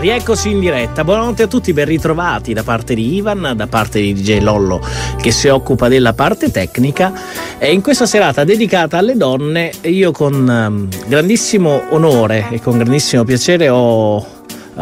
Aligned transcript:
Rieccoci 0.00 0.48
in 0.48 0.60
diretta, 0.60 1.04
buonanotte 1.04 1.42
a 1.42 1.46
tutti, 1.46 1.74
ben 1.74 1.84
ritrovati 1.84 2.54
da 2.54 2.62
parte 2.62 2.94
di 2.94 3.16
Ivan, 3.16 3.52
da 3.54 3.66
parte 3.66 4.00
di 4.00 4.14
DJ 4.14 4.40
Lollo 4.40 4.80
che 5.20 5.30
si 5.30 5.48
occupa 5.48 5.88
della 5.88 6.14
parte 6.14 6.50
tecnica 6.50 7.12
e 7.58 7.70
in 7.70 7.82
questa 7.82 8.06
serata 8.06 8.42
dedicata 8.42 8.96
alle 8.96 9.14
donne 9.14 9.70
io 9.82 10.10
con 10.10 10.32
um, 10.32 10.88
grandissimo 11.06 11.82
onore 11.90 12.46
e 12.50 12.62
con 12.62 12.78
grandissimo 12.78 13.24
piacere 13.24 13.68
ho 13.68 14.16
uh, 14.16 14.24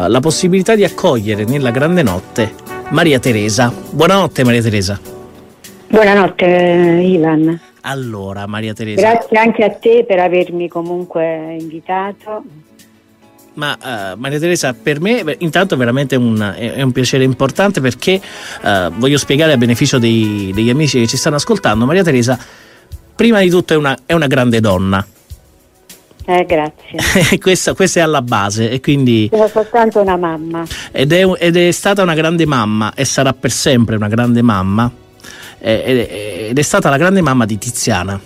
la 0.07 0.21
possibilità 0.21 0.73
di 0.75 0.85
accogliere 0.85 1.43
nella 1.43 1.71
grande 1.71 2.01
notte 2.01 2.53
Maria 2.91 3.19
Teresa. 3.19 3.73
Buonanotte 3.89 4.45
Maria 4.45 4.61
Teresa. 4.61 4.97
Buonanotte 5.89 6.45
Ivan. 6.45 7.59
Allora 7.81 8.47
Maria 8.47 8.71
Teresa. 8.71 9.01
Grazie 9.01 9.37
anche 9.37 9.65
a 9.65 9.69
te 9.69 10.05
per 10.07 10.19
avermi 10.19 10.69
comunque 10.69 11.57
invitato 11.59 12.41
ma 13.59 13.77
uh, 14.13 14.17
Maria 14.17 14.39
Teresa 14.39 14.73
per 14.73 15.01
me 15.01 15.35
intanto 15.39 15.75
veramente 15.75 16.15
un, 16.15 16.55
è, 16.57 16.81
un 16.81 16.93
piacere 16.93 17.25
importante 17.25 17.81
perché 17.81 18.19
uh, 18.61 18.89
voglio 18.95 19.17
spiegare 19.17 19.51
a 19.51 19.57
beneficio 19.57 19.99
dei, 19.99 20.51
degli 20.53 20.69
amici 20.69 21.01
che 21.01 21.07
ci 21.07 21.17
stanno 21.17 21.35
ascoltando 21.35 21.85
Maria 21.85 22.03
Teresa 22.03 22.39
prima 23.13 23.41
di 23.41 23.49
tutto 23.49 23.73
è 23.73 23.75
una, 23.75 23.97
è 24.05 24.13
una 24.13 24.27
grande 24.27 24.61
donna 24.61 25.05
eh, 26.25 26.45
grazie. 26.45 27.37
questa, 27.41 27.73
questa, 27.73 28.01
è 28.01 28.03
alla 28.03 28.21
base 28.21 28.69
e 28.69 28.79
quindi... 28.79 29.27
Sono 29.31 29.47
soltanto 29.47 29.99
una 29.99 30.15
mamma. 30.15 30.63
Ed 30.91 31.11
è, 31.11 31.25
ed 31.39 31.57
è, 31.57 31.71
stata 31.71 32.03
una 32.03 32.13
grande 32.13 32.45
mamma 32.45 32.93
e 32.93 33.03
sarà 33.03 33.33
per 33.33 33.49
sempre 33.49 33.95
una 33.95 34.07
grande 34.07 34.43
mamma 34.43 34.91
ed, 35.57 36.07
ed 36.49 36.57
è 36.57 36.61
stata 36.61 36.91
la 36.91 36.97
grande 36.97 37.21
mamma 37.21 37.45
di 37.45 37.57
Tiziana. 37.57 38.19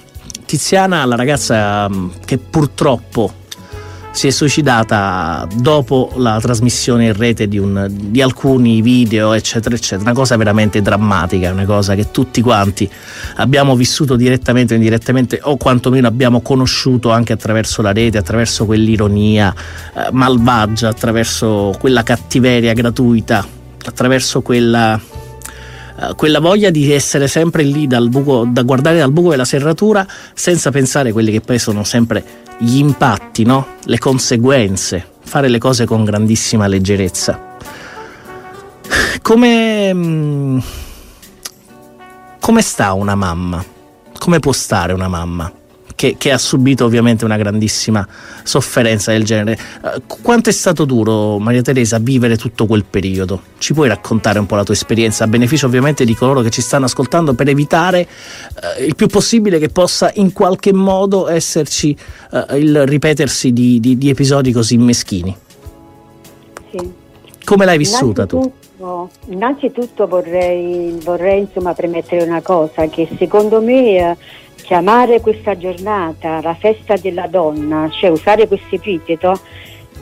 Tiziana, 0.46 1.06
la 1.06 1.16
ragazza 1.16 1.88
mm, 1.88 2.10
che 2.26 2.38
purtroppo 2.38 3.42
si 4.14 4.28
è 4.28 4.30
suicidata 4.30 5.48
dopo 5.56 6.12
la 6.18 6.40
trasmissione 6.40 7.06
in 7.06 7.14
rete 7.14 7.48
di, 7.48 7.58
un, 7.58 7.88
di, 7.90 8.22
alcuni 8.22 8.82
video, 8.84 9.34
eccetera, 9.34 9.74
eccetera. 9.76 10.02
Una 10.02 10.14
cosa 10.14 10.38
veramente 10.38 10.84
drammatica, 10.84 11.52
una 11.52 11.66
cosa 11.66 11.96
che 11.96 12.12
tutti 12.12 12.40
quanti 12.40 12.88
abbiamo 13.38 13.76
vissuto 13.76 14.16
direttamente 14.16 14.74
o 14.74 14.78
indirettamente, 14.78 15.40
o 15.42 15.58
quantomeno 15.58 16.08
abbiamo 16.08 16.42
conosciuto 16.42 17.10
anche 17.10 17.34
attraverso 17.34 17.82
la 17.82 17.92
rete, 17.92 18.20
attraverso 18.20 18.66
quell'ironia 18.66 19.54
eh, 19.96 20.10
malvagia, 20.12 20.90
attraverso 20.90 21.76
quella 21.80 22.04
cattiveria 22.04 22.74
gratuita, 22.74 23.46
attraverso 23.84 24.42
quella 24.42 25.22
Uh, 25.96 26.16
quella 26.16 26.40
voglia 26.40 26.72
di 26.72 26.92
essere 26.92 27.28
sempre 27.28 27.62
lì 27.62 27.86
dal 27.86 28.10
buco, 28.10 28.48
da 28.50 28.64
guardare 28.64 28.98
dal 28.98 29.12
buco 29.12 29.30
della 29.30 29.46
serratura 29.46 30.04
senza 30.34 30.72
pensare 30.72 31.10
a 31.10 31.14
quelli 31.14 31.32
che 31.32 31.40
poi 31.40 31.60
sono 31.60 31.84
sempre 31.84 32.43
gli 32.60 32.78
impatti, 32.78 33.44
no? 33.44 33.68
le 33.86 33.98
conseguenze, 34.00 35.06
fare 35.24 35.48
le 35.48 35.58
cose 35.58 35.86
con 35.86 36.04
grandissima 36.04 36.68
leggerezza. 36.68 37.52
Come, 39.22 39.94
mm, 39.94 40.60
come 42.40 42.62
sta 42.62 42.94
una 42.94 43.16
mamma? 43.16 43.64
Come 44.18 44.40
può 44.40 44.52
stare 44.52 44.94
una 44.94 45.08
mamma? 45.08 45.52
Che, 45.96 46.16
che, 46.18 46.32
ha 46.32 46.38
subito 46.38 46.86
ovviamente 46.86 47.26
una 47.26 47.38
grandissima 47.38 48.08
sofferenza 48.44 49.12
del 49.12 49.24
genere. 49.24 49.58
Uh, 49.82 50.02
quanto 50.22 50.50
è 50.50 50.54
stato 50.54 50.86
duro, 50.86 51.40
Maria 51.40 51.62
Teresa, 51.62 52.00
vivere 52.00 52.38
tutto 52.38 52.66
quel 52.66 52.86
periodo? 52.90 53.42
Ci 53.58 53.74
puoi 53.74 53.88
raccontare 53.88 54.40
un 54.40 54.46
po' 54.46 54.56
la 54.56 54.64
tua 54.64 54.74
esperienza, 54.74 55.24
a 55.24 55.28
beneficio 55.28 55.66
ovviamente 55.66 56.06
di 56.06 56.16
coloro 56.16 56.42
che 56.42 56.50
ci 56.50 56.62
stanno 56.62 56.86
ascoltando, 56.86 57.34
per 57.34 57.50
evitare 57.50 58.08
uh, 58.08 58.84
il 58.84 58.96
più 58.96 59.08
possibile 59.08 59.60
che 59.60 59.70
possa 59.70 60.12
in 60.16 60.34
qualche 60.34 60.74
modo 60.74 61.30
esserci 61.30 61.96
uh, 62.32 62.56
il 62.56 62.86
ripetersi 62.86 63.54
di, 63.54 63.80
di, 63.80 63.98
di, 63.98 64.10
episodi 64.10 64.52
così 64.52 64.78
meschini? 64.78 65.36
Sì. 66.72 66.92
Come 67.44 67.66
l'hai 67.66 67.78
vissuta 67.78 68.26
tu? 68.26 68.52
Innanzitutto 69.28 70.08
vorrei, 70.08 70.98
vorrei 71.04 71.42
insomma, 71.42 71.74
premettere 71.74 72.24
una 72.24 72.42
cosa, 72.42 72.88
che 72.88 73.08
secondo 73.18 73.62
me 73.62 74.18
chiamare 74.56 75.22
questa 75.22 75.58
giornata 75.58 76.42
la 76.42 76.54
festa 76.54 76.96
della 76.96 77.28
donna, 77.28 77.90
cioè 77.92 78.10
usare 78.10 78.48
questo 78.48 78.76
epiteto, 78.76 79.40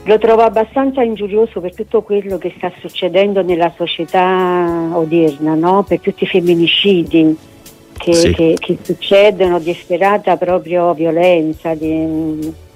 lo 0.04 0.18
trovo 0.18 0.42
abbastanza 0.42 1.02
ingiurioso 1.02 1.60
per 1.60 1.74
tutto 1.74 2.02
quello 2.02 2.38
che 2.38 2.52
sta 2.56 2.72
succedendo 2.80 3.42
nella 3.42 3.72
società 3.76 4.90
odierna, 4.92 5.54
no? 5.54 5.84
per 5.86 6.00
tutti 6.00 6.24
i 6.24 6.26
femminicidi 6.26 7.36
che, 7.96 8.12
sì. 8.12 8.32
che, 8.32 8.56
che 8.58 8.78
succedono, 8.82 9.60
di 9.60 9.70
efferata 9.70 10.36
proprio 10.36 10.92
violenza. 10.92 11.74
Di, 11.74 12.70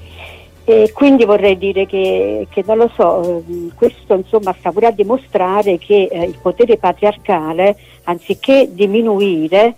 e 0.68 0.90
quindi 0.92 1.24
vorrei 1.24 1.56
dire 1.56 1.86
che, 1.86 2.48
che, 2.50 2.64
non 2.66 2.78
lo 2.78 2.90
so, 2.96 3.44
questo 3.76 4.14
insomma 4.14 4.52
sta 4.58 4.72
pure 4.72 4.88
a 4.88 4.90
dimostrare 4.90 5.78
che 5.78 6.08
eh, 6.10 6.24
il 6.24 6.36
potere 6.42 6.76
patriarcale, 6.76 7.76
anziché 8.02 8.70
diminuire, 8.72 9.76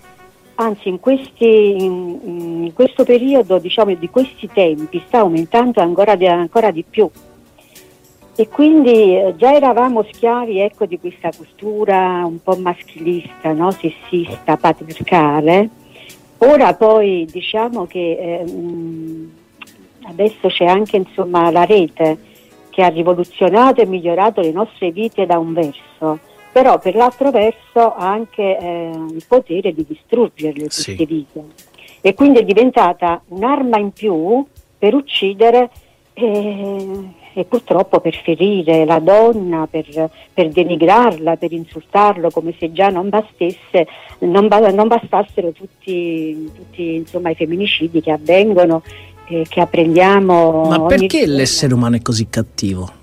anzi 0.54 0.88
in, 0.88 0.99
questi, 0.99 1.84
in, 1.84 2.19
in, 2.65 2.72
questo 2.72 3.04
periodo 3.04 3.59
diciamo, 3.59 3.93
di 3.97 4.09
questi 4.09 4.49
tempi 4.50 5.03
sta 5.06 5.19
aumentando 5.19 5.82
ancora 5.82 6.15
di, 6.15 6.26
ancora 6.26 6.71
di 6.71 6.82
più 6.88 7.10
e 8.34 8.49
quindi 8.49 9.15
eh, 9.15 9.34
già 9.37 9.53
eravamo 9.53 10.06
schiavi 10.10 10.60
ecco, 10.60 10.87
di 10.87 10.99
questa 10.99 11.31
cultura 11.37 12.25
un 12.25 12.41
po' 12.43 12.56
maschilista, 12.56 13.53
no? 13.53 13.72
sessista, 13.72 14.56
patriarcale. 14.56 15.69
Ora 16.38 16.72
poi 16.72 17.26
diciamo 17.31 17.87
che 17.87 17.99
eh, 17.99 18.44
adesso 20.08 20.48
c'è 20.48 20.64
anche 20.64 20.96
insomma, 20.96 21.50
la 21.50 21.64
rete 21.64 22.19
che 22.70 22.82
ha 22.82 22.88
rivoluzionato 22.88 23.80
e 23.80 23.86
migliorato 23.86 24.41
le 24.41 24.52
nostre 24.52 24.91
vite 24.91 25.26
da 25.26 25.38
un 25.38 25.52
verso 25.52 26.19
però 26.52 26.78
per 26.78 26.94
l'altro 26.94 27.30
verso 27.30 27.94
ha 27.94 28.08
anche 28.10 28.58
eh, 28.58 28.91
il 29.10 29.24
potere 29.28 29.72
di 29.72 29.84
distruggerle 29.86 30.64
queste 30.64 30.96
sì. 30.96 31.04
vite 31.04 31.44
e 32.00 32.14
quindi 32.14 32.38
è 32.38 32.44
diventata 32.44 33.20
un'arma 33.28 33.78
in 33.78 33.92
più 33.92 34.44
per 34.78 34.94
uccidere 34.94 35.70
e, 36.14 36.87
e 37.34 37.44
purtroppo 37.44 38.00
per 38.00 38.14
ferire 38.14 38.84
la 38.84 38.99
donna, 38.99 39.69
per, 39.70 40.11
per, 40.32 40.49
denigrarla, 40.49 41.37
per 41.37 41.52
insultarlo 41.52 42.31
come 42.31 42.54
se 42.58 42.72
già 42.72 42.88
non, 42.88 43.08
bastesse, 43.08 43.87
non, 44.20 44.49
non 44.49 44.88
bastassero 44.88 45.52
tutti, 45.52 46.50
tutti 46.54 46.96
insomma, 46.96 47.31
i 47.31 47.34
femminicidi 47.34 48.00
che 48.00 48.11
avvengono 48.11 48.82
e 49.28 49.46
che 49.48 49.60
apprendiamo. 49.60 50.64
Ma 50.69 50.80
perché 50.82 51.26
l'essere 51.26 51.75
umano 51.75 51.96
è 51.96 52.02
così 52.02 52.28
cattivo? 52.28 52.96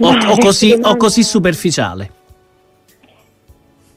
o, 0.00 0.08
o, 0.08 0.38
così, 0.38 0.78
o 0.80 0.96
così 0.96 1.22
superficiale? 1.22 2.18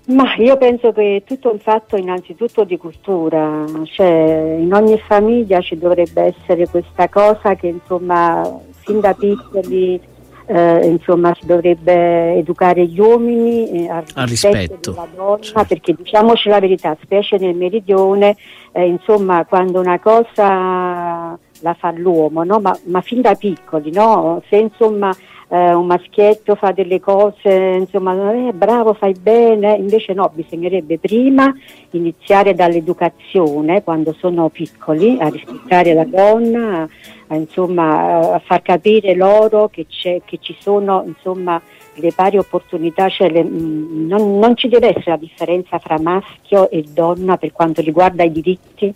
Ma 0.06 0.36
io 0.36 0.58
penso 0.58 0.92
che 0.92 1.18
è 1.18 1.24
tutto 1.24 1.50
un 1.50 1.60
fatto 1.60 1.96
innanzitutto 1.96 2.66
di 2.66 2.78
cultura, 2.78 3.64
cioè 3.86 4.58
in 4.60 4.74
ogni 4.74 5.00
famiglia 5.00 5.62
ci 5.62 5.78
dovrebbe 5.78 6.36
essere 6.36 6.68
questa 6.68 7.08
cosa 7.08 7.56
che 7.56 7.68
insomma 7.68 8.60
fin 8.82 9.00
da 9.00 9.14
piccoli 9.14 9.98
eh, 10.46 10.88
insomma 10.88 11.36
si 11.40 11.46
dovrebbe 11.46 12.36
educare 12.36 12.86
gli 12.86 13.00
uomini 13.00 13.86
eh, 13.86 13.90
al, 13.90 14.04
Al 14.16 14.28
rispetto, 14.28 14.58
rispetto, 14.58 14.92
della 14.92 15.08
donna, 15.16 15.42
certo. 15.42 15.66
perché 15.68 15.94
diciamoci 15.94 16.50
la 16.50 16.60
verità, 16.60 16.98
specie 17.02 17.38
nel 17.38 17.56
meridione, 17.56 18.36
eh, 18.72 18.86
insomma 18.88 19.46
quando 19.46 19.80
una 19.80 20.00
cosa 20.00 21.38
la 21.64 21.74
fa 21.76 21.92
l'uomo, 21.92 22.44
no? 22.44 22.60
ma, 22.60 22.78
ma 22.86 23.02
fin 23.02 23.22
da 23.22 23.36
piccoli, 23.36 23.92
no? 23.92 24.42
se 24.50 24.58
insomma 24.58 25.16
eh, 25.54 25.72
un 25.72 25.86
maschietto 25.86 26.56
fa 26.56 26.72
delle 26.72 27.00
cose, 27.00 27.78
insomma, 27.78 28.34
eh, 28.34 28.54
bravo, 28.54 28.96
fai 28.96 29.14
bene, 29.14 29.76
invece 29.76 30.14
no, 30.14 30.32
bisognerebbe 30.34 30.98
prima 30.98 31.54
iniziare 31.92 32.56
dall'educazione 32.56 33.84
quando 33.84 34.16
sono 34.18 34.50
piccoli, 34.50 35.18
a 35.20 35.28
rispettare 35.28 35.94
la 35.94 36.06
donna, 36.06 36.80
a, 36.80 36.88
a, 37.28 37.36
insomma, 37.36 38.34
a 38.34 38.40
far 38.40 38.64
capire 38.64 39.14
loro 39.14 39.70
che, 39.70 39.86
che 39.88 40.40
ci 40.42 40.56
sono 40.58 41.04
insomma, 41.06 41.62
le 41.96 42.12
pari 42.14 42.40
opportunità, 42.40 43.08
cioè 43.10 43.30
le- 43.30 43.44
mh, 43.44 44.08
non, 44.08 44.40
non 44.40 44.58
ci 44.58 44.68
deve 44.68 44.88
essere 44.88 45.12
la 45.12 45.18
differenza 45.18 45.78
fra 45.78 46.00
maschio 46.00 46.68
e 46.72 46.84
donna 46.90 47.38
per 47.38 47.52
quanto 47.52 47.82
riguarda 47.82 48.24
i 48.24 48.32
diritti 48.32 48.92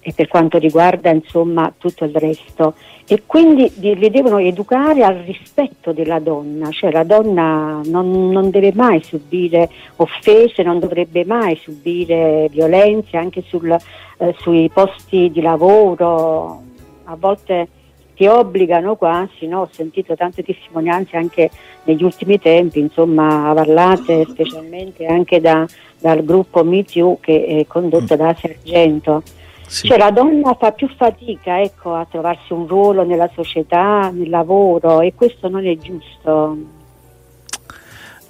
e 0.00 0.12
per 0.14 0.28
quanto 0.28 0.58
riguarda 0.58 1.10
insomma 1.10 1.72
tutto 1.76 2.04
il 2.04 2.14
resto 2.14 2.74
e 3.06 3.22
quindi 3.26 3.70
di- 3.74 3.96
li 3.96 4.10
devono 4.10 4.38
educare 4.38 5.02
al 5.02 5.16
rispetto 5.16 5.92
della 5.92 6.18
donna, 6.18 6.70
cioè 6.70 6.90
la 6.90 7.04
donna 7.04 7.80
non, 7.84 8.28
non 8.28 8.50
deve 8.50 8.72
mai 8.74 9.02
subire 9.02 9.68
offese, 9.96 10.62
non 10.62 10.78
dovrebbe 10.78 11.24
mai 11.24 11.56
subire 11.56 12.48
violenze 12.50 13.16
anche 13.16 13.42
sul, 13.46 13.70
eh, 13.70 14.34
sui 14.40 14.70
posti 14.72 15.30
di 15.30 15.40
lavoro, 15.40 16.62
a 17.04 17.16
volte 17.18 17.68
ti 18.14 18.26
obbligano 18.26 18.96
quasi, 18.96 19.46
no? 19.46 19.60
ho 19.60 19.68
sentito 19.70 20.14
tante 20.14 20.42
testimonianze 20.42 21.16
anche 21.16 21.50
negli 21.84 22.02
ultimi 22.02 22.38
tempi, 22.38 22.80
insomma, 22.80 23.52
parlate 23.54 24.26
specialmente 24.28 25.06
anche 25.06 25.40
da- 25.40 25.66
dal 25.98 26.24
gruppo 26.24 26.62
Me 26.62 26.84
Too 26.84 27.18
che 27.20 27.46
è 27.46 27.66
condotto 27.66 28.16
da 28.16 28.34
Sergento. 28.38 29.22
Sì. 29.68 29.86
Cioè 29.86 29.98
la 29.98 30.10
donna 30.10 30.54
fa 30.58 30.72
più 30.72 30.88
fatica 30.96 31.60
ecco, 31.60 31.94
a 31.94 32.06
trovarsi 32.10 32.54
un 32.54 32.66
ruolo 32.66 33.04
nella 33.04 33.28
società, 33.34 34.10
nel 34.10 34.30
lavoro 34.30 35.02
e 35.02 35.12
questo 35.14 35.48
non 35.48 35.66
è 35.66 35.76
giusto. 35.76 36.56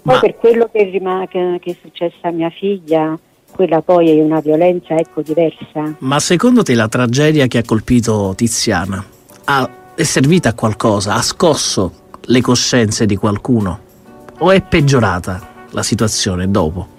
Poi 0.03 0.15
Ma- 0.15 0.19
per 0.19 0.37
quello 0.37 0.69
che, 0.73 0.83
rima- 0.85 1.27
che- 1.29 1.59
che 1.61 1.71
è 1.71 1.77
successo 1.81 2.17
a 2.23 2.31
mia 2.31 2.51
figlia, 2.51 3.17
quella 3.53 3.81
poi 3.83 4.11
è 4.19 4.21
una 4.23 4.41
violenza 4.41 4.97
ecco, 4.97 5.23
diversa. 5.23 5.95
Ma 5.99 6.19
secondo 6.19 6.63
te 6.63 6.75
la 6.75 6.89
tragedia 6.89 7.47
che 7.47 7.59
ha 7.59 7.63
colpito 7.65 8.33
Tiziana 8.37 9.05
ha- 9.45 9.71
è 9.95 10.03
servita 10.03 10.51
a 10.51 10.55
qualcosa? 10.55 11.15
Ha 11.15 11.23
scosso 11.23 11.93
le 12.23 12.41
coscienze 12.41 13.07
di 13.07 13.17
qualcuno? 13.17 13.79
O 14.39 14.51
è 14.51 14.61
peggiorata 14.63 15.41
la 15.71 15.83
situazione 15.83 16.51
dopo? 16.51 16.97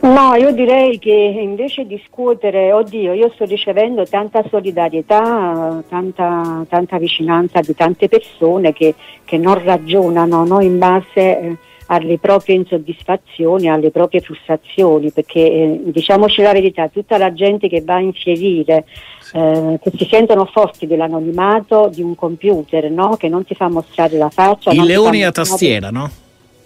No, 0.00 0.34
io 0.34 0.50
direi 0.52 0.98
che 0.98 1.10
invece 1.10 1.86
di 1.86 2.02
scuotere, 2.06 2.72
oddio, 2.72 3.12
io 3.12 3.30
sto 3.34 3.44
ricevendo 3.44 4.04
tanta 4.04 4.42
solidarietà, 4.48 5.82
tanta, 5.88 6.64
tanta 6.68 6.98
vicinanza 6.98 7.60
di 7.60 7.74
tante 7.74 8.08
persone 8.08 8.72
che, 8.72 8.94
che 9.24 9.36
non 9.36 9.62
ragionano 9.62 10.46
no, 10.46 10.60
in 10.60 10.78
base 10.78 11.40
eh, 11.40 11.56
alle 11.86 12.18
proprie 12.18 12.56
insoddisfazioni, 12.56 13.68
alle 13.68 13.90
proprie 13.90 14.20
frustrazioni, 14.20 15.10
perché 15.10 15.40
eh, 15.40 15.80
diciamoci 15.84 16.40
la 16.40 16.52
verità, 16.52 16.88
tutta 16.88 17.18
la 17.18 17.34
gente 17.34 17.68
che 17.68 17.82
va 17.82 17.96
a 17.96 18.00
infierire, 18.00 18.86
eh, 19.34 19.78
che 19.82 19.92
si 19.98 20.08
sentono 20.10 20.46
forti 20.46 20.86
dell'anonimato 20.86 21.90
di 21.92 22.00
un 22.00 22.14
computer, 22.14 22.90
no, 22.90 23.16
che 23.18 23.28
non 23.28 23.44
ti 23.44 23.54
fa 23.54 23.68
mostrare 23.68 24.16
la 24.16 24.30
faccia. 24.30 24.70
I 24.70 24.76
non 24.76 24.86
ti 24.86 24.92
fa 24.92 24.98
leoni 24.98 25.24
a 25.24 25.30
tastiera, 25.30 25.90
no? 25.90 26.19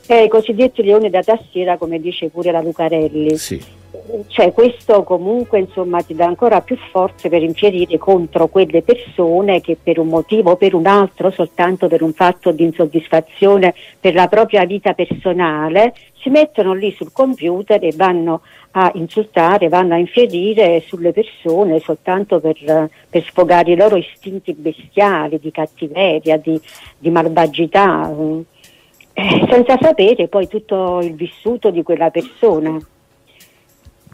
Eh, 0.06 0.24
I 0.24 0.28
cosiddetti 0.28 0.82
leoni 0.82 1.08
da 1.08 1.22
tastiera, 1.22 1.78
come 1.78 1.98
dice 1.98 2.28
pure 2.28 2.50
la 2.50 2.60
Lucarelli 2.60 3.36
Sì. 3.36 3.62
cioè 4.26 4.52
questo 4.52 5.02
comunque 5.02 5.60
insomma 5.60 6.02
ti 6.02 6.14
dà 6.14 6.26
ancora 6.26 6.60
più 6.60 6.76
forze 6.90 7.28
per 7.28 7.42
infierire 7.42 7.96
contro 7.96 8.48
quelle 8.48 8.82
persone 8.82 9.60
che 9.60 9.78
per 9.82 9.98
un 9.98 10.08
motivo 10.08 10.50
o 10.50 10.56
per 10.56 10.74
un 10.74 10.86
altro, 10.86 11.30
soltanto 11.30 11.88
per 11.88 12.02
un 12.02 12.12
fatto 12.12 12.50
di 12.50 12.64
insoddisfazione 12.64 13.72
per 13.98 14.14
la 14.14 14.26
propria 14.28 14.64
vita 14.66 14.92
personale, 14.92 15.94
si 16.20 16.28
mettono 16.28 16.74
lì 16.74 16.92
sul 16.92 17.12
computer 17.12 17.82
e 17.82 17.92
vanno 17.94 18.42
a 18.72 18.90
insultare, 18.94 19.68
vanno 19.68 19.94
a 19.94 19.98
infierire 19.98 20.82
sulle 20.86 21.12
persone 21.12 21.78
soltanto 21.78 22.40
per, 22.40 22.90
per 23.08 23.24
sfogare 23.24 23.72
i 23.72 23.76
loro 23.76 23.96
istinti 23.96 24.52
bestiali 24.52 25.38
di 25.38 25.50
cattiveria, 25.50 26.36
di, 26.36 26.60
di 26.98 27.10
malvagità, 27.10 28.12
eh, 29.14 29.46
senza 29.48 29.78
sapere 29.80 30.28
poi 30.28 30.46
tutto 30.48 31.00
il 31.02 31.14
vissuto 31.14 31.70
di 31.70 31.82
quella 31.82 32.10
persona. 32.10 32.76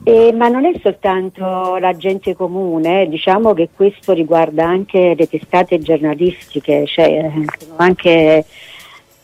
Eh, 0.02 0.32
ma 0.32 0.48
non 0.48 0.64
è 0.64 0.72
soltanto 0.82 1.76
la 1.76 1.94
gente 1.94 2.34
comune, 2.34 3.02
eh, 3.02 3.08
diciamo 3.08 3.52
che 3.52 3.68
questo 3.74 4.12
riguarda 4.14 4.66
anche 4.66 5.14
le 5.14 5.28
testate 5.28 5.78
giornalistiche, 5.78 6.86
cioè 6.86 7.04
eh, 7.06 7.44
anche, 7.76 8.44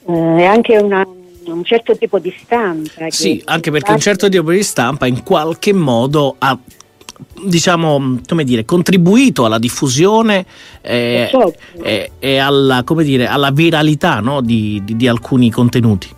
eh, 0.06 0.44
anche 0.44 0.76
una- 0.76 1.06
un 1.46 1.64
certo 1.64 1.96
tipo 1.96 2.18
di 2.18 2.30
stampa. 2.36 3.08
Sì, 3.08 3.40
anche 3.46 3.70
perché 3.70 3.92
un 3.92 4.00
certo 4.00 4.28
tipo 4.28 4.50
di 4.50 4.62
stampa 4.62 5.06
in 5.06 5.22
qualche 5.22 5.72
modo 5.72 6.34
ha 6.38 6.58
diciamo 7.44 8.20
come 8.26 8.44
dire 8.44 8.64
contribuito 8.64 9.44
alla 9.44 9.58
diffusione 9.58 10.44
eh, 10.82 11.28
Certo. 11.30 11.54
e, 11.82 12.10
e 12.18 12.38
alla, 12.38 12.82
come 12.84 13.04
dire, 13.04 13.26
alla 13.26 13.50
viralità 13.50 14.20
no, 14.20 14.40
di, 14.40 14.82
di- 14.84 14.96
di 14.96 15.08
alcuni 15.08 15.50
contenuti 15.50 16.14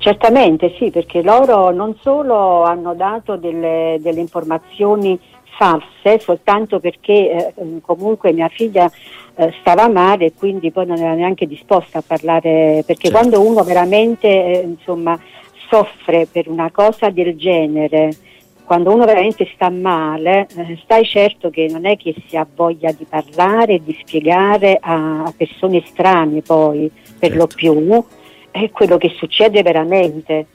Certamente 0.00 0.74
sì, 0.78 0.90
perché 0.90 1.22
loro 1.22 1.72
non 1.72 1.96
solo 2.00 2.62
hanno 2.62 2.94
dato 2.94 3.36
delle, 3.36 3.98
delle 4.00 4.20
informazioni 4.20 5.18
false, 5.58 6.20
soltanto 6.20 6.78
perché 6.78 7.52
eh, 7.56 7.80
comunque 7.82 8.32
mia 8.32 8.48
figlia 8.48 8.88
eh, 9.34 9.52
stava 9.60 9.88
male 9.88 10.26
e 10.26 10.32
quindi 10.38 10.70
poi 10.70 10.86
non 10.86 10.98
era 10.98 11.14
neanche 11.14 11.46
disposta 11.46 11.98
a 11.98 12.04
parlare, 12.06 12.84
perché 12.86 13.08
Certo. 13.08 13.18
quando 13.18 13.40
uno 13.44 13.64
veramente 13.64 14.28
eh, 14.28 14.60
insomma, 14.60 15.18
soffre 15.68 16.28
per 16.30 16.48
una 16.48 16.70
cosa 16.70 17.10
del 17.10 17.36
genere, 17.36 18.16
quando 18.68 18.92
uno 18.92 19.06
veramente 19.06 19.48
sta 19.54 19.70
male, 19.70 20.46
eh, 20.54 20.78
stai 20.82 21.02
certo 21.06 21.48
che 21.48 21.68
non 21.70 21.86
è 21.86 21.96
che 21.96 22.14
si 22.26 22.36
ha 22.36 22.46
voglia 22.54 22.92
di 22.92 23.06
parlare 23.08 23.76
e 23.76 23.80
di 23.82 23.96
spiegare 23.98 24.76
a, 24.78 25.32
persone 25.34 25.82
estranee 25.82 26.42
poi, 26.42 26.90
per 27.18 27.34
lo 27.34 27.46
Certo. 27.46 27.56
più, 27.56 28.04
è 28.50 28.70
quello 28.70 28.98
che 28.98 29.14
succede 29.16 29.62
veramente. 29.62 30.46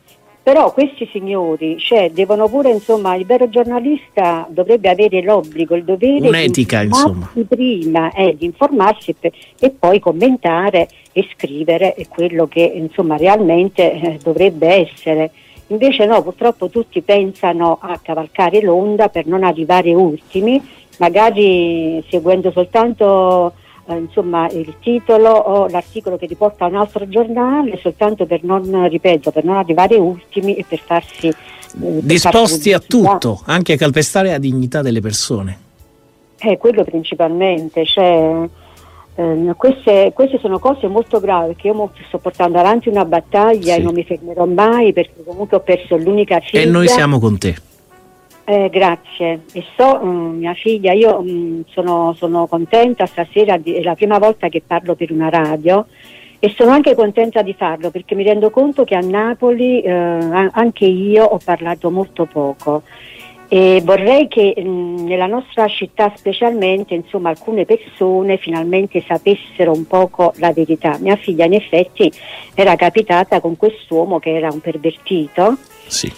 Però 0.43 0.71
questi 0.73 1.09
signori, 1.11 1.79
cioè, 1.79 2.11
devono 2.11 2.47
pure, 2.47 2.69
insomma, 2.69 3.15
il 3.15 3.25
vero 3.25 3.49
giornalista 3.49 4.45
dovrebbe 4.47 4.89
avere 4.89 5.23
l'obbligo, 5.23 5.73
il 5.73 5.83
dovere 5.83 6.27
Un'etica, 6.27 6.81
di 6.81 6.85
informarsi 6.85 7.43
prima 7.45 8.11
eh, 8.11 8.35
di 8.37 8.45
informarsi 8.45 9.09
e, 9.09 9.15
pe- 9.19 9.31
e 9.59 9.71
poi 9.71 9.99
commentare 9.99 10.87
e 11.13 11.27
scrivere 11.33 11.95
quello 12.09 12.47
che 12.47 12.61
insomma 12.61 13.17
realmente 13.17 13.91
eh, 13.91 14.19
dovrebbe 14.21 14.67
essere. 14.67 15.31
Invece 15.67 16.05
no, 16.05 16.21
purtroppo 16.21 16.69
tutti 16.69 17.01
pensano 17.01 17.77
a 17.81 17.99
cavalcare 18.01 18.61
l'onda 18.61 19.09
per 19.09 19.25
non 19.25 19.43
arrivare 19.43 19.93
ultimi, 19.93 20.61
magari 20.97 22.03
seguendo 22.09 22.51
soltanto 22.51 23.53
eh, 23.87 23.95
insomma, 23.95 24.47
il 24.49 24.75
titolo 24.79 25.29
o 25.29 25.67
l'articolo 25.67 26.17
che 26.17 26.25
riporta 26.25 26.65
un 26.65 26.75
altro 26.75 27.07
giornale, 27.07 27.77
soltanto 27.81 28.25
per 28.25 28.43
non, 28.43 28.87
ripeto, 28.87 29.31
per 29.31 29.43
non 29.43 29.57
arrivare 29.57 29.95
ultimi 29.95 30.55
e 30.55 30.65
per 30.67 30.79
farsi... 30.79 31.27
eh, 31.27 31.35
per 31.71 32.01
disposti 32.01 32.71
farsi 32.71 32.73
a 32.73 32.79
tutto 32.79 33.41
anche 33.45 33.73
a 33.73 33.77
calpestare 33.77 34.29
la 34.29 34.37
dignità 34.37 34.81
delle 34.81 35.01
persone. 35.01 35.59
Eh, 36.37 36.57
quello 36.57 36.83
principalmente, 36.83 37.85
cioè, 37.85 38.47
ehm, 39.15 39.55
queste, 39.55 40.11
queste 40.13 40.39
sono 40.39 40.59
cose 40.59 40.87
molto 40.87 41.19
gravi 41.19 41.55
che 41.55 41.67
io 41.67 41.91
sto 42.07 42.17
portando 42.17 42.57
avanti 42.59 42.89
una 42.89 43.05
battaglia 43.05 43.73
Sì. 43.73 43.79
e 43.79 43.83
non 43.83 43.93
mi 43.93 44.03
fermerò 44.03 44.45
mai 44.45 44.93
perché 44.93 45.23
comunque 45.25 45.57
ho 45.57 45.61
perso 45.61 45.97
l'unica 45.97 46.39
figlia. 46.39 46.63
e 46.63 46.65
noi 46.65 46.87
siamo 46.87 47.19
con 47.19 47.37
te 47.37 47.55
Eh, 48.45 48.69
grazie. 48.69 49.43
E 49.53 49.63
so, 49.77 50.01
mm, 50.03 50.37
mia 50.39 50.53
figlia, 50.53 50.91
io 50.91 51.21
mm, 51.21 51.61
sono, 51.69 52.13
sono 52.17 52.45
contenta 52.47 53.05
stasera, 53.05 53.55
di- 53.55 53.75
è 53.75 53.81
la 53.83 53.95
prima 53.95 54.17
volta 54.19 54.49
che 54.49 54.61
parlo 54.65 54.95
per 54.95 55.11
una 55.13 55.29
radio 55.29 55.85
e 56.39 56.53
sono 56.57 56.71
anche 56.71 56.93
contenta 56.93 57.41
di 57.41 57.53
farlo 57.53 57.89
perché 57.89 58.15
mi 58.15 58.23
rendo 58.23 58.49
conto 58.49 58.83
che 58.83 58.95
a 58.95 58.99
Napoli 58.99 59.79
eh, 59.79 59.89
anche 60.51 60.83
io 60.83 61.23
ho 61.23 61.39
parlato 61.41 61.89
molto 61.89 62.25
poco. 62.25 62.81
E 63.53 63.83
vorrei 63.85 64.27
che 64.27 64.55
mh, 64.57 65.03
nella 65.05 65.27
nostra 65.27 65.67
città 65.67 66.11
specialmente 66.15 66.95
insomma, 66.95 67.29
alcune 67.29 67.65
persone 67.65 68.37
finalmente 68.37 69.03
sapessero 69.05 69.71
un 69.71 69.85
poco 69.85 70.33
la 70.37 70.51
verità. 70.51 70.97
Mia 70.99 71.15
figlia 71.17 71.45
in 71.45 71.53
effetti 71.53 72.11
era 72.55 72.75
capitata 72.75 73.39
con 73.41 73.55
quest'uomo 73.55 74.17
che 74.17 74.33
era 74.33 74.49
un 74.51 74.59
pervertito 74.59 75.57
sì 75.85 76.11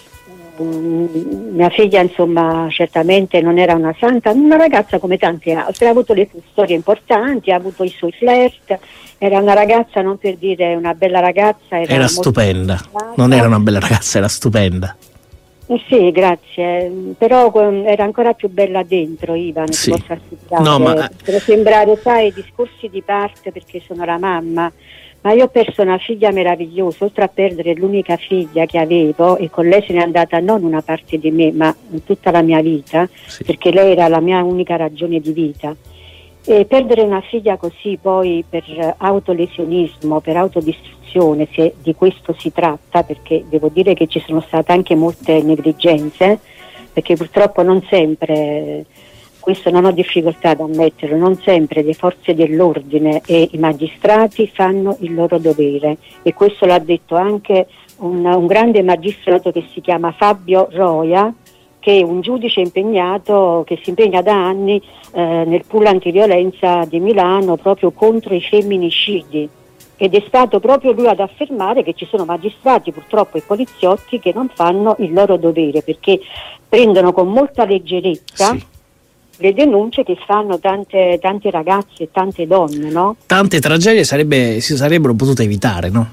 mia 0.58 1.68
figlia 1.68 2.00
insomma 2.00 2.66
certamente 2.70 3.42
non 3.42 3.58
era 3.58 3.74
una 3.74 3.94
santa, 4.00 4.30
una 4.30 4.56
ragazza 4.56 4.98
come 4.98 5.18
tante 5.18 5.52
altre, 5.52 5.88
ha 5.88 5.90
avuto 5.90 6.14
le 6.14 6.26
sue 6.30 6.40
storie 6.50 6.74
importanti, 6.74 7.50
ha 7.50 7.56
avuto 7.56 7.84
i 7.84 7.90
suoi 7.94 8.12
flirt, 8.12 8.78
era 9.18 9.38
una 9.38 9.52
ragazza 9.52 10.00
non 10.00 10.16
per 10.16 10.36
dire 10.36 10.74
una 10.74 10.94
bella 10.94 11.20
ragazza, 11.20 11.78
era, 11.78 11.92
Era 11.92 12.08
stupenda. 12.08 12.80
Non 13.16 13.34
era 13.34 13.46
una 13.46 13.58
bella 13.58 13.80
ragazza, 13.80 14.16
era 14.16 14.28
stupenda. 14.28 14.96
Eh 15.68 15.80
Sì, 15.88 16.10
grazie, 16.12 17.14
però 17.18 17.50
eh, 17.52 17.82
era 17.86 18.04
ancora 18.04 18.34
più 18.34 18.48
bella 18.48 18.84
dentro 18.84 19.34
Ivan, 19.34 19.72
Sì. 19.72 19.90
posso 19.90 20.12
assicurare. 20.12 20.62
No, 20.62 20.78
ma- 20.78 21.10
Per 21.24 21.40
sembrare, 21.40 21.96
sai, 21.96 22.32
discorsi 22.32 22.88
di 22.88 23.02
parte 23.02 23.50
perché 23.50 23.80
sono 23.84 24.04
la 24.04 24.16
mamma, 24.16 24.70
ma 25.22 25.32
io 25.32 25.44
ho 25.44 25.48
perso 25.48 25.82
una 25.82 25.98
figlia 25.98 26.30
meravigliosa, 26.30 27.04
oltre 27.04 27.24
a 27.24 27.28
perdere 27.28 27.74
l'unica 27.74 28.16
figlia 28.16 28.64
che 28.64 28.78
avevo 28.78 29.38
e 29.38 29.50
con 29.50 29.66
lei 29.66 29.82
se 29.84 29.92
n'è 29.92 29.98
andata 30.00 30.38
non 30.38 30.62
una 30.62 30.82
parte 30.82 31.18
di 31.18 31.32
me, 31.32 31.50
ma 31.50 31.74
tutta 32.04 32.30
la 32.30 32.42
mia 32.42 32.60
vita, 32.60 33.08
Sì. 33.26 33.42
perché 33.42 33.72
lei 33.72 33.90
era 33.90 34.06
la 34.06 34.20
mia 34.20 34.44
unica 34.44 34.76
ragione 34.76 35.18
di 35.18 35.32
vita. 35.32 35.74
E 36.48 36.64
perdere 36.64 37.02
una 37.02 37.22
figlia 37.22 37.56
così 37.56 37.98
poi 38.00 38.44
per 38.48 38.62
autolesionismo, 38.98 40.20
per 40.20 40.36
autodistruzione, 40.36 41.48
se 41.52 41.74
di 41.82 41.92
questo 41.96 42.36
si 42.38 42.52
tratta, 42.52 43.02
perché 43.02 43.44
devo 43.48 43.68
dire 43.68 43.94
che 43.94 44.06
ci 44.06 44.22
sono 44.24 44.40
state 44.40 44.70
anche 44.70 44.94
molte 44.94 45.42
negligenze, 45.42 46.38
perché 46.92 47.16
purtroppo 47.16 47.62
non 47.62 47.84
sempre, 47.90 48.86
questo 49.40 49.70
non 49.70 49.86
ho 49.86 49.90
difficoltà 49.90 50.50
ad 50.50 50.60
ammetterlo, 50.60 51.16
non 51.16 51.36
sempre 51.42 51.82
le 51.82 51.94
forze 51.94 52.32
dell'ordine 52.32 53.22
e 53.26 53.48
i 53.50 53.58
magistrati 53.58 54.46
fanno 54.46 54.96
il 55.00 55.14
loro 55.14 55.38
dovere. 55.38 55.96
E 56.22 56.32
questo 56.32 56.64
l'ha 56.64 56.78
detto 56.78 57.16
anche 57.16 57.66
un, 57.96 58.24
un 58.24 58.46
grande 58.46 58.84
magistrato 58.84 59.50
che 59.50 59.64
si 59.72 59.80
chiama 59.80 60.12
Fabio 60.12 60.68
Roia, 60.70 61.34
che 61.86 62.00
è 62.00 62.02
un 62.02 62.20
giudice 62.20 62.58
impegnato, 62.58 63.62
che 63.64 63.78
si 63.80 63.90
impegna 63.90 64.20
da 64.20 64.34
anni 64.34 64.82
eh, 65.12 65.44
nel 65.46 65.62
pool 65.68 65.86
antiviolenza 65.86 66.84
di 66.84 66.98
Milano 66.98 67.54
proprio 67.54 67.92
contro 67.92 68.34
i 68.34 68.40
femminicidi. 68.40 69.48
Ed 69.96 70.12
è 70.16 70.24
stato 70.26 70.58
proprio 70.58 70.90
lui 70.90 71.06
ad 71.06 71.20
affermare 71.20 71.84
che 71.84 71.92
ci 71.94 72.04
sono 72.10 72.24
magistrati 72.24 72.90
purtroppo 72.90 73.36
e 73.36 73.42
poliziotti 73.46 74.18
che 74.18 74.32
non 74.34 74.50
fanno 74.52 74.96
il 74.98 75.12
loro 75.12 75.36
dovere 75.36 75.82
perché 75.82 76.18
prendono 76.68 77.12
con 77.12 77.28
molta 77.28 77.64
leggerezza 77.64 78.50
Sì. 78.50 78.64
le 79.36 79.54
denunce 79.54 80.02
che 80.02 80.16
fanno 80.26 80.58
tante, 80.58 81.18
tante 81.20 81.52
ragazze 81.52 82.02
e 82.02 82.08
tante 82.10 82.48
donne, 82.48 82.90
no? 82.90 83.14
Tante 83.26 83.60
tragedie 83.60 84.02
sarebbe- 84.02 84.58
si 84.58 84.74
sarebbero 84.76 85.14
potute 85.14 85.44
evitare, 85.44 85.88
no? 85.88 86.10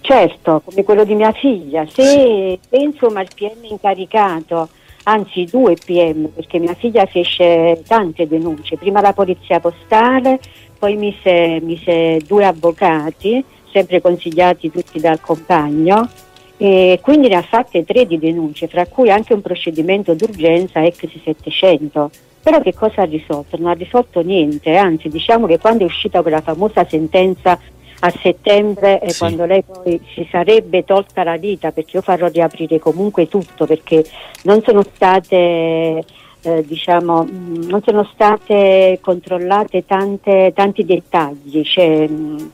Certo, 0.00 0.62
come 0.64 0.82
quello 0.82 1.04
di 1.04 1.14
mia 1.14 1.30
figlia. 1.30 1.86
Se 1.88 2.58
penso 2.68 3.06
al 3.06 3.28
PM 3.32 3.62
incaricato, 3.62 4.68
anzi 5.10 5.44
due 5.44 5.74
PM, 5.74 6.28
perché 6.28 6.58
mia 6.58 6.74
figlia 6.74 7.04
fece 7.06 7.82
tante 7.86 8.26
denunce, 8.26 8.76
prima 8.76 9.00
la 9.00 9.12
polizia 9.12 9.60
postale, 9.60 10.38
poi 10.78 10.96
mise, 10.96 11.60
mise 11.60 12.20
due 12.26 12.44
avvocati, 12.44 13.44
sempre 13.72 14.00
consigliati 14.00 14.70
tutti 14.70 14.98
dal 15.00 15.20
compagno, 15.20 16.08
e 16.56 16.98
quindi 17.02 17.28
ne 17.28 17.36
ha 17.36 17.42
fatte 17.42 17.84
tre 17.84 18.06
di 18.06 18.18
denunce, 18.18 18.68
fra 18.68 18.86
cui 18.86 19.10
anche 19.10 19.32
un 19.32 19.40
procedimento 19.40 20.14
d'urgenza 20.14 20.84
ex 20.84 21.08
700. 21.24 22.10
Però 22.42 22.60
che 22.60 22.72
cosa 22.72 23.02
ha 23.02 23.04
risolto? 23.04 23.56
Non 23.58 23.70
ha 23.70 23.74
risolto 23.74 24.22
niente, 24.22 24.76
anzi 24.76 25.08
diciamo 25.08 25.46
che 25.46 25.58
quando 25.58 25.82
è 25.82 25.86
uscita 25.86 26.22
quella 26.22 26.40
famosa 26.40 26.86
sentenza 26.88 27.58
a 28.02 28.12
settembre 28.22 29.00
e 29.00 29.10
Sì. 29.10 29.18
quando 29.18 29.44
lei 29.44 29.62
poi 29.62 30.00
si 30.14 30.26
sarebbe 30.30 30.84
tolta 30.84 31.22
la 31.22 31.36
vita 31.36 31.70
perché 31.70 31.96
io 31.96 32.02
farò 32.02 32.28
riaprire 32.28 32.78
comunque 32.78 33.28
tutto 33.28 33.66
perché 33.66 34.04
non 34.44 34.62
sono 34.62 34.82
state 34.94 36.02
eh, 36.42 36.64
diciamo 36.66 37.24
mh, 37.24 37.66
non 37.68 37.82
sono 37.84 38.08
state 38.12 38.98
controllate 39.02 39.84
tante, 39.84 40.52
tanti 40.54 40.84
dettagli 40.86 41.62
cioè, 41.62 42.08
mh, 42.08 42.50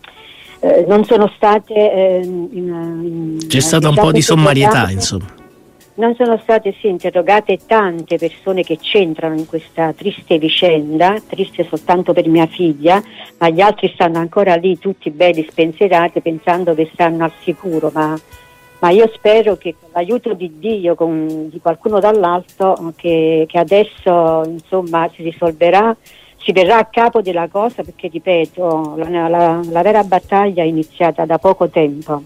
eh, 0.61 0.85
non 0.89 1.05
sono 1.05 1.31
state 1.37 1.75
eh, 1.75 2.21
in- 2.25 2.49
in- 2.53 3.39
C'è 3.47 3.61
stata 3.61 3.87
un 3.87 3.91
diciamo 3.95 4.09
po' 4.09 4.13
di 4.13 4.23
sommarietà, 4.23 4.89
interrogate- 4.91 4.93
insomma. 4.95 5.36
Non 5.97 6.15
sono 6.15 6.39
state 6.39 6.75
sì, 6.81 6.89
interrogate 6.89 7.59
tante 7.67 8.19
persone 8.19 8.63
che 8.63 8.79
c'entrano 8.79 9.35
in 9.35 9.47
questa 9.47 9.93
triste 9.93 10.39
vicenda, 10.39 11.17
triste 11.27 11.65
soltanto 11.65 12.13
per 12.13 12.29
mia 12.29 12.47
figlia, 12.47 13.03
ma 13.39 13.49
gli 13.49 13.61
altri 13.61 13.91
stanno 13.95 14.19
ancora 14.19 14.57
lì 14.57 14.79
tutti 14.79 15.11
belli 15.11 15.47
spensierati 15.49 16.21
pensando 16.21 16.75
che 16.75 16.91
stanno 16.93 17.25
al 17.25 17.33
sicuro, 17.41 17.91
ma, 17.95 18.19
ma 18.81 18.91
io 18.91 19.11
spero 19.15 19.57
che 19.57 19.75
con 19.79 19.89
l'aiuto 19.93 20.35
di 20.35 20.59
Dio, 20.59 20.95
con, 20.95 21.49
di 21.49 21.61
qualcuno 21.61 21.99
dall'alto, 21.99 22.93
che, 22.97 23.47
che 23.49 23.59
adesso 23.59 24.43
insomma 24.47 25.09
si 25.15 25.23
risolverà, 25.23 25.97
si 26.39 26.53
verrà 26.53 26.77
a 26.77 26.85
capo 26.85 27.23
della 27.23 27.49
cosa 27.49 27.83
perché 27.83 28.09
ripeto, 28.09 28.97
la, 28.97 29.29
la- 29.29 29.61
la 29.65 29.83
vera 29.83 30.05
battaglia 30.05 30.63
è 30.63 30.67
iniziata 30.67 31.25
da 31.25 31.39
poco 31.39 31.69
tempo. 31.69 32.23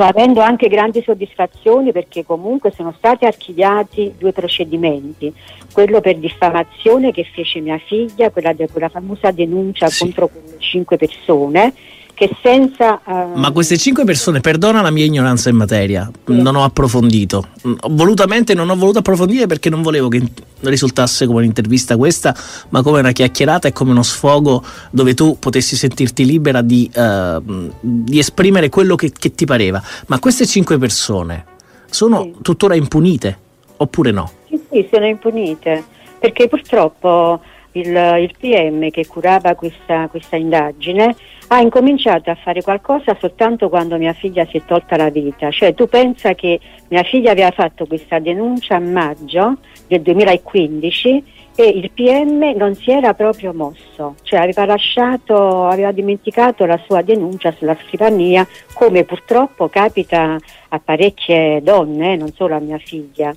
Sto 0.00 0.08
avendo 0.08 0.40
anche 0.40 0.68
grandi 0.68 1.02
soddisfazioni 1.02 1.92
perché 1.92 2.24
comunque 2.24 2.72
sono 2.74 2.94
stati 2.96 3.26
archiviati 3.26 4.14
due 4.16 4.32
procedimenti, 4.32 5.30
quello 5.74 6.00
per 6.00 6.16
diffamazione 6.16 7.12
che 7.12 7.24
fece 7.30 7.60
mia 7.60 7.76
figlia, 7.76 8.30
quella 8.30 8.54
di 8.54 8.66
quella 8.72 8.88
famosa 8.88 9.30
denuncia 9.30 9.88
Sì. 9.88 10.04
contro 10.04 10.30
cinque 10.56 10.96
persone, 10.96 11.74
che 12.20 12.36
senza... 12.42 13.00
eh, 13.06 13.28
Ma 13.34 13.50
queste 13.50 13.78
cinque 13.78 14.04
persone, 14.04 14.40
perdona 14.40 14.82
la 14.82 14.90
mia 14.90 15.06
ignoranza 15.06 15.48
in 15.48 15.56
materia, 15.56 16.10
non 16.26 16.54
ho 16.54 16.64
approfondito. 16.64 17.46
Mm, 17.66 17.72
Volutamente 17.92 18.52
non 18.52 18.68
ho 18.68 18.76
voluto 18.76 18.98
approfondire 18.98 19.46
perché 19.46 19.70
non 19.70 19.80
volevo 19.80 20.08
che 20.08 20.22
risultasse 20.60 21.24
come 21.24 21.38
un'intervista 21.38 21.96
questa, 21.96 22.36
ma 22.68 22.82
come 22.82 22.98
una 22.98 23.12
chiacchierata 23.12 23.68
e 23.68 23.72
come 23.72 23.92
uno 23.92 24.02
sfogo 24.02 24.62
dove 24.90 25.14
tu 25.14 25.38
potessi 25.38 25.76
sentirti 25.76 26.26
libera 26.26 26.60
di, 26.60 26.90
eh, 26.94 27.38
di 27.80 28.18
esprimere 28.18 28.68
quello 28.68 28.96
che, 28.96 29.10
che 29.18 29.34
ti 29.34 29.46
pareva. 29.46 29.82
Ma 30.08 30.18
queste 30.18 30.44
cinque 30.44 30.76
persone 30.76 31.46
sono 31.88 32.20
Sì. 32.24 32.34
tuttora 32.42 32.74
impunite 32.74 33.38
oppure 33.78 34.10
no? 34.10 34.30
Sì, 34.46 34.60
sì, 34.70 34.86
sono 34.92 35.06
impunite, 35.06 35.82
perché 36.18 36.48
purtroppo 36.48 37.40
il, 37.72 38.18
il 38.20 38.34
PM 38.38 38.90
che 38.90 39.06
curava 39.06 39.54
questa, 39.54 40.08
questa 40.08 40.36
indagine 40.36 41.14
ha 41.52 41.60
incominciato 41.60 42.30
a 42.30 42.36
fare 42.36 42.62
qualcosa 42.62 43.16
soltanto 43.18 43.68
quando 43.68 43.96
mia 43.96 44.12
figlia 44.12 44.46
si 44.46 44.58
è 44.58 44.64
tolta 44.64 44.96
la 44.96 45.10
vita. 45.10 45.50
Cioè 45.50 45.74
tu 45.74 45.86
pensa 45.86 46.34
che 46.34 46.60
mia 46.88 47.02
figlia 47.02 47.32
aveva 47.32 47.50
fatto 47.50 47.86
questa 47.86 48.18
denuncia 48.18 48.76
a 48.76 48.80
maggio 48.80 49.56
del 49.88 50.00
2015 50.02 51.38
e 51.56 51.64
il 51.68 51.90
PM 51.90 52.54
non 52.56 52.74
si 52.74 52.90
era 52.90 53.12
proprio 53.12 53.52
mosso, 53.52 54.14
cioè 54.22 54.40
aveva 54.40 54.64
lasciato, 54.64 55.66
aveva 55.66 55.90
dimenticato 55.92 56.64
la 56.64 56.80
sua 56.86 57.02
denuncia 57.02 57.52
sulla 57.52 57.76
scrivania, 57.84 58.46
come 58.72 59.04
purtroppo 59.04 59.68
capita 59.68 60.38
a 60.68 60.78
parecchie 60.78 61.60
donne, 61.62 62.12
eh, 62.12 62.16
non 62.16 62.32
solo 62.32 62.54
a 62.54 62.60
mia 62.60 62.78
figlia 62.78 63.34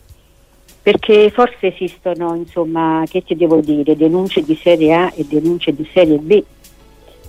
perché 0.83 1.29
forse 1.29 1.73
esistono, 1.73 2.35
insomma, 2.35 3.05
che 3.09 3.23
ti 3.23 3.37
devo 3.37 3.61
dire, 3.61 3.95
denunce 3.95 4.43
di 4.43 4.59
serie 4.61 4.93
A 4.93 5.11
e 5.15 5.25
denunce 5.25 5.73
di 5.73 5.87
serie 5.93 6.17
B. 6.17 6.43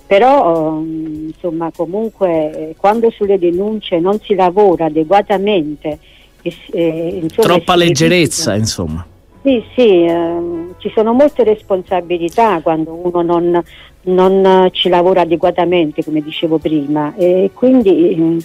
Però, 0.05 0.77
ehm, 0.77 1.27
insomma, 1.33 1.71
comunque, 1.73 2.51
eh, 2.51 2.75
quando 2.77 3.09
sulle 3.11 3.39
denunce 3.39 3.97
non 3.99 4.19
si 4.19 4.35
lavora 4.35 4.85
adeguatamente, 4.85 5.97
eh, 6.43 7.19
insomma, 7.23 7.47
Troppa 7.47 7.75
leggerezza, 7.75 8.51
verifica- 8.51 8.55
insomma. 8.55 9.07
sì, 9.41 9.63
sì, 9.73 10.03
ehm, 10.03 10.75
ci 10.79 10.91
sono 10.93 11.13
molte 11.13 11.43
responsabilità 11.45 12.59
quando 12.61 12.93
uno 12.93 13.21
non, 13.21 13.63
non, 14.01 14.45
eh, 14.45 14.69
ci 14.73 14.89
lavora 14.89 15.21
adeguatamente, 15.21 16.03
come 16.03 16.21
dicevo 16.21 16.57
prima, 16.57 17.15
e 17.15 17.51
quindi 17.53 18.11
ehm, 18.11 18.39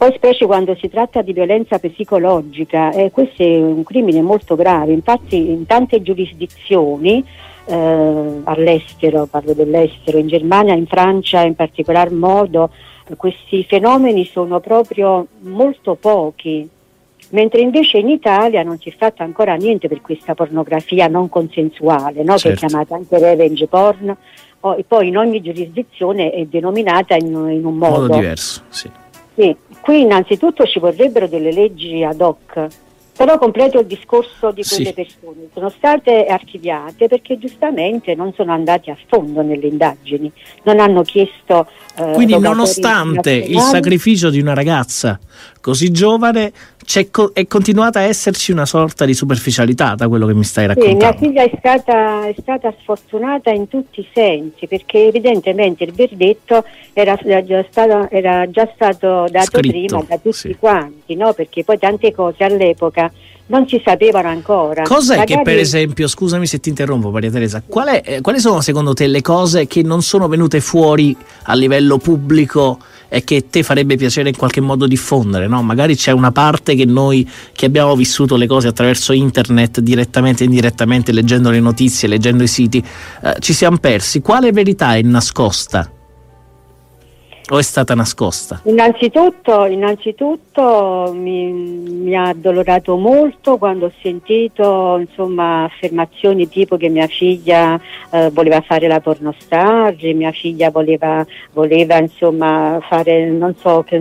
poi 0.00 0.14
specie 0.14 0.46
quando 0.46 0.74
si 0.80 0.88
tratta 0.88 1.20
di 1.20 1.34
violenza 1.34 1.78
psicologica, 1.78 2.90
eh, 2.90 3.10
questo 3.10 3.42
è 3.42 3.56
un 3.58 3.84
crimine 3.84 4.22
molto 4.22 4.56
grave, 4.56 4.94
infatti 4.94 5.50
in 5.50 5.66
tante 5.66 6.00
giurisdizioni 6.00 7.22
eh, 7.66 8.40
all'estero, 8.44 9.26
parlo 9.26 9.52
dell'estero, 9.52 10.16
in 10.16 10.28
Germania, 10.28 10.72
in 10.72 10.86
Francia 10.86 11.42
in 11.42 11.54
particolar 11.54 12.10
modo, 12.12 12.70
questi 13.18 13.62
fenomeni 13.64 14.24
sono 14.24 14.58
proprio 14.60 15.26
molto 15.40 15.96
pochi, 15.96 16.66
mentre 17.32 17.60
invece 17.60 17.98
in 17.98 18.08
Italia 18.08 18.62
non 18.62 18.78
si 18.78 18.88
è 18.88 18.94
fatto 18.96 19.22
ancora 19.22 19.54
niente 19.56 19.86
per 19.86 20.00
questa 20.00 20.34
pornografia 20.34 21.08
non 21.08 21.28
consensuale, 21.28 22.22
no? 22.22 22.32
che 22.32 22.38
Certo. 22.38 22.64
è 22.64 22.68
chiamata 22.68 22.94
anche 22.94 23.18
revenge 23.18 23.66
porn, 23.66 24.16
o- 24.60 24.74
e 24.76 24.82
poi 24.82 25.08
in 25.08 25.18
ogni 25.18 25.42
giurisdizione 25.42 26.30
è 26.30 26.46
denominata 26.46 27.16
in, 27.16 27.26
in 27.26 27.66
un 27.66 27.76
modo. 27.76 28.00
Modo 28.00 28.14
diverso, 28.14 28.62
sì. 28.70 28.90
Sì. 29.40 29.56
Qui 29.80 30.00
innanzitutto 30.02 30.64
ci 30.66 30.78
vorrebbero 30.78 31.26
delle 31.26 31.52
leggi 31.52 32.02
ad 32.04 32.20
hoc 32.20 32.66
Però 33.16 33.36
completo 33.36 33.78
il 33.80 33.86
discorso 33.86 34.50
di 34.50 34.62
quelle 34.62 34.86
Sì. 34.86 34.92
persone. 34.94 35.48
Sono 35.52 35.68
state 35.68 36.24
archiviate 36.24 37.06
perché 37.06 37.38
giustamente 37.38 38.14
non 38.14 38.32
sono 38.34 38.52
andati 38.52 38.88
a 38.88 38.96
fondo 39.08 39.42
nelle 39.42 39.66
indagini, 39.66 40.32
non 40.62 40.80
hanno 40.80 41.02
chiesto... 41.02 41.66
eh, 41.96 42.12
Quindi 42.12 42.38
nonostante 42.38 43.32
il 43.32 43.60
sacrificio 43.60 44.30
di 44.30 44.40
una 44.40 44.54
ragazza 44.54 45.18
così 45.60 45.90
giovane 45.90 46.52
c'è 46.84 47.10
co- 47.10 47.30
è 47.32 47.46
continuata 47.46 48.00
a 48.00 48.02
esserci 48.02 48.50
una 48.52 48.66
sorta 48.66 49.04
di 49.04 49.14
superficialità 49.14 49.94
da 49.94 50.08
quello 50.08 50.26
che 50.26 50.34
mi 50.34 50.44
stai 50.44 50.64
Sì, 50.64 50.68
raccontando. 50.68 51.04
mia 51.04 51.14
figlia 51.14 51.42
è 51.42 51.52
stata, 51.58 52.26
è 52.26 52.34
stata 52.38 52.74
sfortunata 52.80 53.50
in 53.50 53.68
tutti 53.68 54.00
i 54.00 54.08
sensi 54.12 54.66
perché 54.66 55.06
evidentemente 55.06 55.84
il 55.84 55.92
verdetto 55.92 56.64
era, 56.92 57.18
era 57.22 57.44
già, 57.44 57.64
stato, 57.70 58.08
era 58.10 58.50
già 58.50 58.68
stato 58.74 59.26
dato 59.30 59.58
Scritto, 59.58 59.68
prima 59.68 60.04
da 60.08 60.16
tutti 60.16 60.32
sì. 60.32 60.56
quanti, 60.58 61.14
no? 61.14 61.32
perché 61.32 61.62
poi 61.64 61.78
tante 61.78 62.12
cose 62.12 62.42
all'epoca 62.44 63.12
non 63.50 63.66
si 63.68 63.80
sapevano 63.84 64.28
ancora. 64.28 64.82
Cos'è 64.82 65.24
che 65.24 65.34
Magari- 65.34 65.42
per 65.42 65.58
esempio, 65.58 66.08
scusami 66.08 66.46
se 66.46 66.60
ti 66.60 66.68
interrompo 66.68 67.10
Maria 67.10 67.30
Teresa, 67.30 67.62
qual 67.66 67.88
è- 67.88 68.02
eh, 68.04 68.20
quali 68.20 68.38
sono 68.38 68.60
secondo 68.60 68.94
te 68.94 69.06
le 69.08 69.20
cose 69.20 69.66
che 69.66 69.82
non 69.82 70.02
sono 70.02 70.28
venute 70.28 70.60
fuori 70.60 71.16
a 71.44 71.54
livello 71.54 71.98
pubblico 71.98 72.78
e 73.08 73.24
che 73.24 73.48
te 73.50 73.64
farebbe 73.64 73.96
piacere 73.96 74.28
in 74.28 74.36
qualche 74.36 74.60
modo 74.60 74.86
diffondere? 74.86 75.48
No? 75.48 75.62
Magari 75.62 75.96
c'è 75.96 76.12
una 76.12 76.30
parte 76.30 76.76
che 76.76 76.84
noi 76.84 77.28
che 77.52 77.66
abbiamo 77.66 77.96
vissuto 77.96 78.36
le 78.36 78.46
cose 78.46 78.68
attraverso 78.68 79.12
internet 79.12 79.80
direttamente 79.80 80.44
e 80.44 80.46
indirettamente, 80.46 81.10
leggendo 81.12 81.50
le 81.50 81.60
notizie, 81.60 82.06
leggendo 82.08 82.44
i 82.44 82.48
siti, 82.48 82.82
eh, 83.22 83.34
ci 83.40 83.52
siamo 83.52 83.78
persi. 83.78 84.20
Quale 84.20 84.52
verità 84.52 84.94
è 84.94 85.02
nascosta? 85.02 85.90
O 87.52 87.58
è 87.58 87.62
stata 87.62 87.96
nascosta? 87.96 88.60
Innanzitutto, 88.64 89.64
innanzitutto 89.64 91.12
mi, 91.12 91.50
mi 91.50 92.14
ha 92.14 92.28
addolorato 92.28 92.96
molto 92.96 93.58
quando 93.58 93.86
ho 93.86 93.92
sentito 94.00 94.98
insomma, 94.98 95.64
affermazioni 95.64 96.48
tipo 96.48 96.76
che 96.76 96.88
mia 96.88 97.08
figlia 97.08 97.78
eh, 98.12 98.30
voleva 98.30 98.60
fare 98.60 98.86
la 98.86 99.00
pornostar, 99.00 99.96
mia 100.14 100.30
figlia 100.30 100.70
voleva, 100.70 101.26
voleva 101.52 101.98
insomma, 101.98 102.78
fare 102.88 103.28
non 103.28 103.54
so 103.56 103.82
che. 103.82 104.00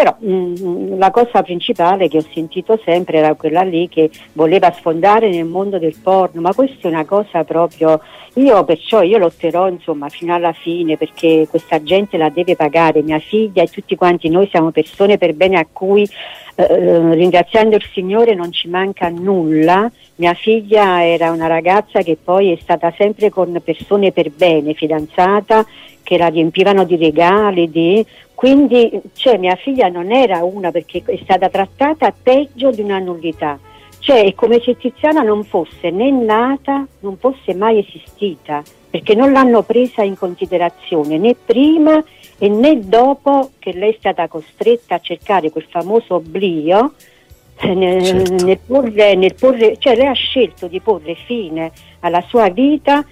Mm, 0.00 0.54
Però 0.54 0.68
mm, 0.68 0.98
la 0.98 1.10
cosa 1.10 1.42
principale 1.42 2.08
che 2.08 2.18
ho 2.18 2.24
sentito 2.32 2.80
sempre 2.84 3.18
era 3.18 3.34
quella 3.34 3.62
lì 3.62 3.88
che 3.88 4.10
voleva 4.32 4.72
sfondare 4.72 5.28
nel 5.28 5.44
mondo 5.44 5.78
del 5.78 5.96
porno, 6.02 6.40
ma 6.40 6.54
questa 6.54 6.88
è 6.88 6.90
una 6.90 7.04
cosa 7.04 7.44
proprio 7.44 8.00
io 8.34 8.64
perciò 8.64 9.02
io 9.02 9.18
lotterò 9.18 9.68
insomma 9.68 10.08
fino 10.08 10.32
alla 10.32 10.52
fine 10.52 10.96
perché 10.96 11.48
questa 11.50 11.82
gente 11.82 12.16
la 12.16 12.28
deve 12.28 12.54
pagare, 12.54 13.02
mia 13.02 13.18
figlia 13.18 13.62
e 13.62 13.66
tutti 13.66 13.96
quanti 13.96 14.28
noi 14.28 14.48
siamo 14.48 14.70
persone 14.70 15.18
per 15.18 15.34
bene 15.34 15.58
a 15.58 15.66
cui 15.70 16.08
eh, 16.54 17.14
ringraziando 17.14 17.76
il 17.76 17.84
Signore 17.92 18.34
non 18.34 18.52
ci 18.52 18.68
manca 18.68 19.08
nulla. 19.08 19.90
Mia 20.16 20.34
figlia 20.34 21.04
era 21.04 21.30
una 21.30 21.46
ragazza 21.46 22.02
che 22.02 22.16
poi 22.22 22.52
è 22.52 22.58
stata 22.60 22.92
sempre 22.96 23.30
con 23.30 23.60
persone 23.64 24.12
per 24.12 24.30
bene, 24.30 24.74
fidanzata, 24.74 25.64
che 26.02 26.18
la 26.18 26.28
riempivano 26.28 26.84
di 26.84 26.96
regali, 26.96 27.70
di... 27.70 28.04
quindi 28.40 28.90
cioè, 29.12 29.36
mia 29.36 29.54
figlia 29.54 29.88
non 29.88 30.10
era 30.10 30.42
una 30.44 30.70
perché 30.70 31.02
è 31.04 31.18
stata 31.22 31.50
trattata 31.50 32.10
peggio 32.10 32.70
di 32.70 32.80
una 32.80 32.98
nullità. 32.98 33.58
Cioè 33.98 34.24
è 34.24 34.34
come 34.34 34.62
se 34.62 34.78
Tiziana 34.78 35.20
non 35.20 35.44
fosse 35.44 35.90
né 35.90 36.10
nata, 36.10 36.86
non 37.00 37.18
fosse 37.18 37.52
mai 37.52 37.80
esistita, 37.80 38.62
perché 38.88 39.14
non 39.14 39.32
l'hanno 39.32 39.60
presa 39.60 40.04
in 40.04 40.16
considerazione 40.16 41.18
né 41.18 41.34
prima 41.34 42.02
e 42.38 42.48
né 42.48 42.80
dopo 42.80 43.50
che 43.58 43.74
lei 43.74 43.92
è 43.92 43.96
stata 43.98 44.26
costretta 44.26 44.94
a 44.94 45.00
cercare 45.00 45.50
quel 45.50 45.66
famoso 45.68 46.14
oblio 46.14 46.94
eh, 47.58 47.74
nel, 47.74 48.02
Certo. 48.02 48.44
nel 48.46 48.58
porre, 48.66 49.14
nel 49.16 49.34
porre- 49.38 49.76
cioè 49.76 49.96
lei 49.96 50.06
ha 50.06 50.14
scelto 50.14 50.66
di 50.66 50.80
porre 50.80 51.14
fine 51.14 51.70
alla 52.00 52.24
sua 52.26 52.48
vita 52.48 53.04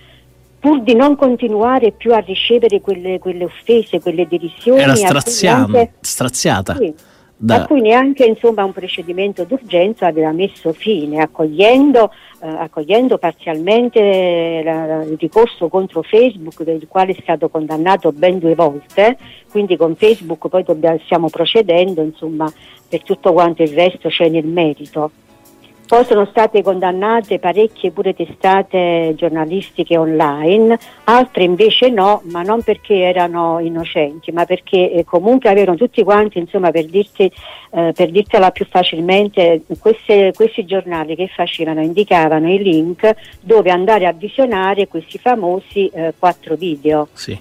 pur 0.59 0.83
di 0.83 0.95
non 0.95 1.17
continuare 1.17 1.93
più 1.93 2.13
a 2.15 2.19
ricevere 2.19 2.81
quelle, 2.81 3.19
quelle 3.19 3.45
offese, 3.45 4.01
quelle 4.01 4.27
derisioni. 4.27 4.81
Era 4.81 4.93
neanche- 4.93 5.09
straziata. 5.11 5.89
sì, 6.77 6.93
da- 7.41 7.63
a 7.63 7.67
cui 7.67 7.81
neanche 7.81 8.25
insomma, 8.25 8.65
un 8.65 8.73
procedimento 8.73 9.45
d'urgenza 9.45 10.07
aveva 10.07 10.33
messo 10.33 10.73
fine, 10.73 11.21
accogliendo, 11.21 12.11
eh, 12.43 12.49
accogliendo 12.49 13.17
parzialmente 13.19 14.61
la- 14.65 15.03
il 15.05 15.17
ricorso 15.19 15.69
contro 15.69 16.03
Facebook, 16.03 16.63
del 16.65 16.87
quale 16.89 17.13
è 17.13 17.17
stato 17.23 17.49
condannato 17.49 18.11
ben 18.13 18.39
due 18.41 18.55
volte, 18.55 19.17
quindi 19.51 19.77
con 19.77 19.95
Facebook 19.95 20.49
poi 20.49 20.65
dobbiamo- 20.65 20.99
stiamo 21.05 21.29
procedendo, 21.31 22.03
insomma, 22.03 22.53
per 22.89 23.03
tutto 23.05 23.33
quanto 23.33 23.63
il 23.63 23.69
resto 23.73 24.09
c'è 24.09 24.29
nel 24.29 24.47
merito. 24.47 25.11
Poi 25.89 26.05
sono 26.05 26.27
state 26.27 26.63
condannate 26.63 27.39
parecchie 27.39 27.93
pure 27.93 28.15
testate 28.15 29.15
giornalistiche 29.17 29.97
online, 29.97 30.79
altre 31.05 31.45
invece 31.45 31.89
no, 31.89 32.21
ma 32.25 32.43
non 32.43 32.61
perché 32.61 32.95
erano 32.95 33.59
innocenti, 33.59 34.31
ma 34.31 34.45
perché 34.45 34.93
eh, 34.93 35.05
comunque 35.05 35.49
avevano 35.49 35.79
tutti 35.79 36.05
quanti, 36.05 36.41
insomma, 36.41 36.71
per, 36.71 36.85
dirti, 36.85 37.33
eh, 37.71 37.93
per 37.97 38.11
dirtela 38.11 38.51
più 38.51 38.67
facilmente, 38.69 39.63
queste- 39.79 40.33
questi 40.37 40.67
giornali 40.67 41.17
che 41.17 41.31
facevano 41.35 41.81
indicavano 41.81 42.53
i 42.53 42.63
link 42.63 43.11
dove 43.41 43.71
andare 43.71 44.05
a 44.05 44.13
visionare 44.13 44.89
questi 44.89 45.17
famosi 45.17 45.89
eh, 45.89 46.13
quattro 46.19 46.55
video. 46.57 47.09
Sì. 47.15 47.41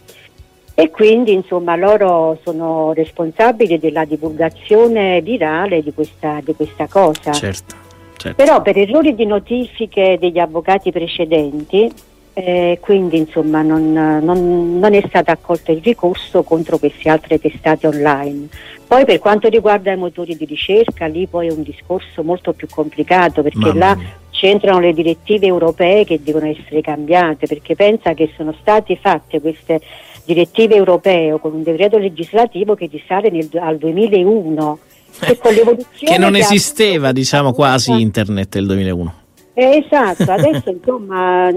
E 0.74 0.90
quindi 0.90 1.34
insomma 1.34 1.76
loro 1.76 2.40
sono 2.44 2.94
responsabili 2.94 3.78
della 3.78 4.06
divulgazione 4.06 5.20
virale 5.20 5.84
di 5.84 5.92
questa, 5.94 6.40
di 6.42 6.56
questa 6.56 6.88
cosa. 6.88 7.34
Certo, 7.34 7.87
certo. 8.18 8.44
Però 8.44 8.62
per 8.62 8.78
errori 8.78 9.16
di 9.16 9.26
notifiche 9.26 10.18
degli 10.20 10.40
avvocati 10.40 10.92
precedenti, 10.92 11.92
eh, 12.34 12.78
quindi 12.82 13.18
insomma 13.18 13.62
non, 13.64 13.92
non- 13.94 14.78
non 14.80 14.94
è 14.94 15.04
stato 15.08 15.32
accolto 15.32 15.72
il 15.72 15.82
ricorso 15.84 16.44
contro 16.44 16.78
queste 16.78 17.10
altre 17.10 17.40
testate 17.40 17.88
online. 17.88 18.48
Poi 18.88 19.06
per 19.06 19.20
quanto 19.20 19.48
riguarda 19.50 19.92
i 19.92 19.98
motori 19.98 20.36
di 20.36 20.46
ricerca, 20.46 21.08
lì 21.08 21.26
poi 21.28 21.48
è 21.48 21.52
un 21.52 21.64
discorso 21.64 22.24
molto 22.24 22.54
più 22.54 22.68
complicato 22.70 23.42
perché 23.42 23.58
Mamma 23.58 23.80
là 23.80 23.96
mia. 23.96 24.06
c'entrano 24.30 24.80
le 24.80 24.94
direttive 24.94 25.48
europee 25.48 26.06
che 26.06 26.22
devono 26.24 26.46
essere 26.48 26.82
cambiate, 26.82 27.48
perché 27.48 27.76
pensa 27.76 28.14
che 28.14 28.30
sono 28.38 28.54
state 28.62 28.96
fatte 28.98 29.42
queste 29.42 29.82
direttive 30.24 30.76
europee 30.76 31.40
con 31.40 31.54
un 31.54 31.64
decreto 31.64 31.98
legislativo 31.98 32.76
che 32.76 32.88
risale 32.92 33.30
nel- 33.30 33.50
al 33.60 33.78
2001. 33.78 34.78
E 35.22 35.38
con 35.38 35.54
l'evoluzione 35.54 35.88
che 36.14 36.18
non 36.18 36.36
esisteva, 36.36 37.12
diciamo, 37.12 37.54
quasi 37.54 37.92
internet 38.00 38.56
nel 38.56 38.66
2001. 38.66 39.14
eh, 39.60 39.84
esatto, 39.84 40.32
adesso 40.32 40.70
insomma 40.70 41.52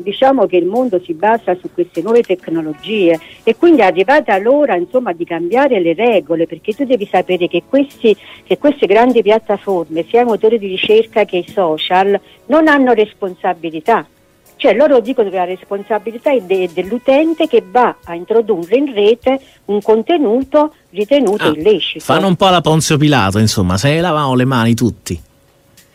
diciamo 0.00 0.46
che 0.46 0.56
il 0.56 0.66
mondo 0.66 1.00
si 1.04 1.14
basa 1.14 1.54
su 1.54 1.70
queste 1.72 2.02
nuove 2.02 2.22
tecnologie 2.22 3.16
e 3.44 3.54
quindi 3.54 3.82
è 3.82 3.84
arrivata 3.84 4.36
l'ora 4.38 4.74
insomma 4.74 5.12
di 5.12 5.24
cambiare 5.24 5.80
le 5.80 5.94
regole 5.94 6.48
perché 6.48 6.72
tu 6.72 6.84
devi 6.84 7.06
sapere 7.06 7.46
che, 7.46 7.62
questi, 7.68 8.16
che 8.42 8.58
queste 8.58 8.86
grandi 8.86 9.22
piattaforme, 9.22 10.04
sia 10.08 10.22
i 10.22 10.24
motori 10.24 10.58
di 10.58 10.66
ricerca 10.66 11.24
che 11.24 11.36
i 11.36 11.48
social, 11.48 12.20
non 12.46 12.66
hanno 12.66 12.92
responsabilità. 12.92 14.04
Cioè 14.58 14.74
loro 14.74 14.98
dicono 14.98 15.30
che 15.30 15.36
la 15.36 15.44
responsabilità 15.44 16.32
è 16.32 16.40
de- 16.40 16.68
dell'utente 16.72 17.46
che 17.46 17.62
va 17.64 17.94
a 18.04 18.14
introdurre 18.16 18.76
in 18.76 18.92
rete 18.92 19.40
un 19.66 19.80
contenuto 19.80 20.74
ritenuto 20.90 21.44
Ah, 21.44 21.52
illecito. 21.54 22.04
Fanno 22.04 22.26
un 22.26 22.34
po' 22.34 22.48
la 22.48 22.60
Ponzio 22.60 22.96
Pilato, 22.96 23.38
insomma, 23.38 23.76
se 23.76 23.90
ne 23.92 24.00
lavano 24.00 24.34
le 24.34 24.44
mani 24.44 24.74
tutti. 24.74 25.22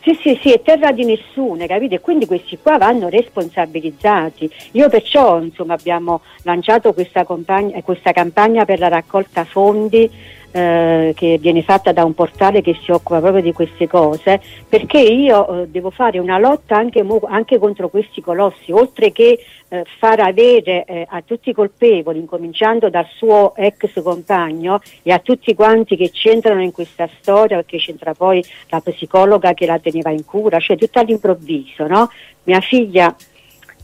Sì, 0.02 0.18
sì, 0.22 0.38
sì, 0.42 0.52
è 0.52 0.62
terra 0.62 0.92
di 0.92 1.04
nessuno, 1.04 1.64
capite? 1.66 2.00
Quindi 2.00 2.24
questi 2.26 2.58
qua 2.60 2.78
vanno 2.78 3.08
responsabilizzati. 3.08 4.50
Io 4.72 4.88
perciò 4.88 5.40
insomma, 5.42 5.74
abbiamo 5.74 6.20
lanciato 6.42 6.92
questa, 6.92 7.24
compagna- 7.24 7.80
questa 7.82 8.12
campagna 8.12 8.64
per 8.64 8.78
la 8.78 8.88
raccolta 8.88 9.44
fondi 9.44 10.10
eh, 10.56 11.12
che 11.16 11.36
viene 11.40 11.64
fatta 11.64 11.90
da 11.90 12.04
un 12.04 12.14
portale 12.14 12.62
che 12.62 12.78
si 12.80 12.92
occupa 12.92 13.18
proprio 13.18 13.42
di 13.42 13.52
queste 13.52 13.88
cose, 13.88 14.40
perché 14.68 15.00
io 15.00 15.62
eh, 15.62 15.66
devo 15.66 15.90
fare 15.90 16.20
una 16.20 16.38
lotta 16.38 16.76
anche, 16.76 17.04
anche 17.24 17.58
contro 17.58 17.88
questi 17.88 18.20
colossi, 18.20 18.70
oltre 18.70 19.10
che 19.10 19.36
eh, 19.66 19.84
far 19.98 20.20
avere 20.20 20.84
eh, 20.84 21.06
a 21.08 21.22
tutti 21.22 21.50
i 21.50 21.52
colpevoli, 21.52 22.20
incominciando 22.20 22.88
dal 22.88 23.08
suo 23.16 23.56
ex 23.56 24.00
compagno 24.00 24.80
e 25.02 25.10
a 25.10 25.18
tutti 25.18 25.52
quanti 25.56 25.96
che 25.96 26.10
c'entrano 26.12 26.62
in 26.62 26.70
questa 26.70 27.08
storia, 27.18 27.56
perché 27.56 27.78
c'entra 27.78 28.14
poi 28.14 28.44
la 28.68 28.80
psicologa 28.80 29.54
che 29.54 29.66
la 29.66 29.80
teneva 29.80 30.10
in 30.10 30.24
cura, 30.24 30.60
cioè 30.60 30.76
tutto 30.76 31.00
all'improvviso, 31.00 31.88
no? 31.88 32.08
Mia 32.44 32.60
figlia, 32.60 33.12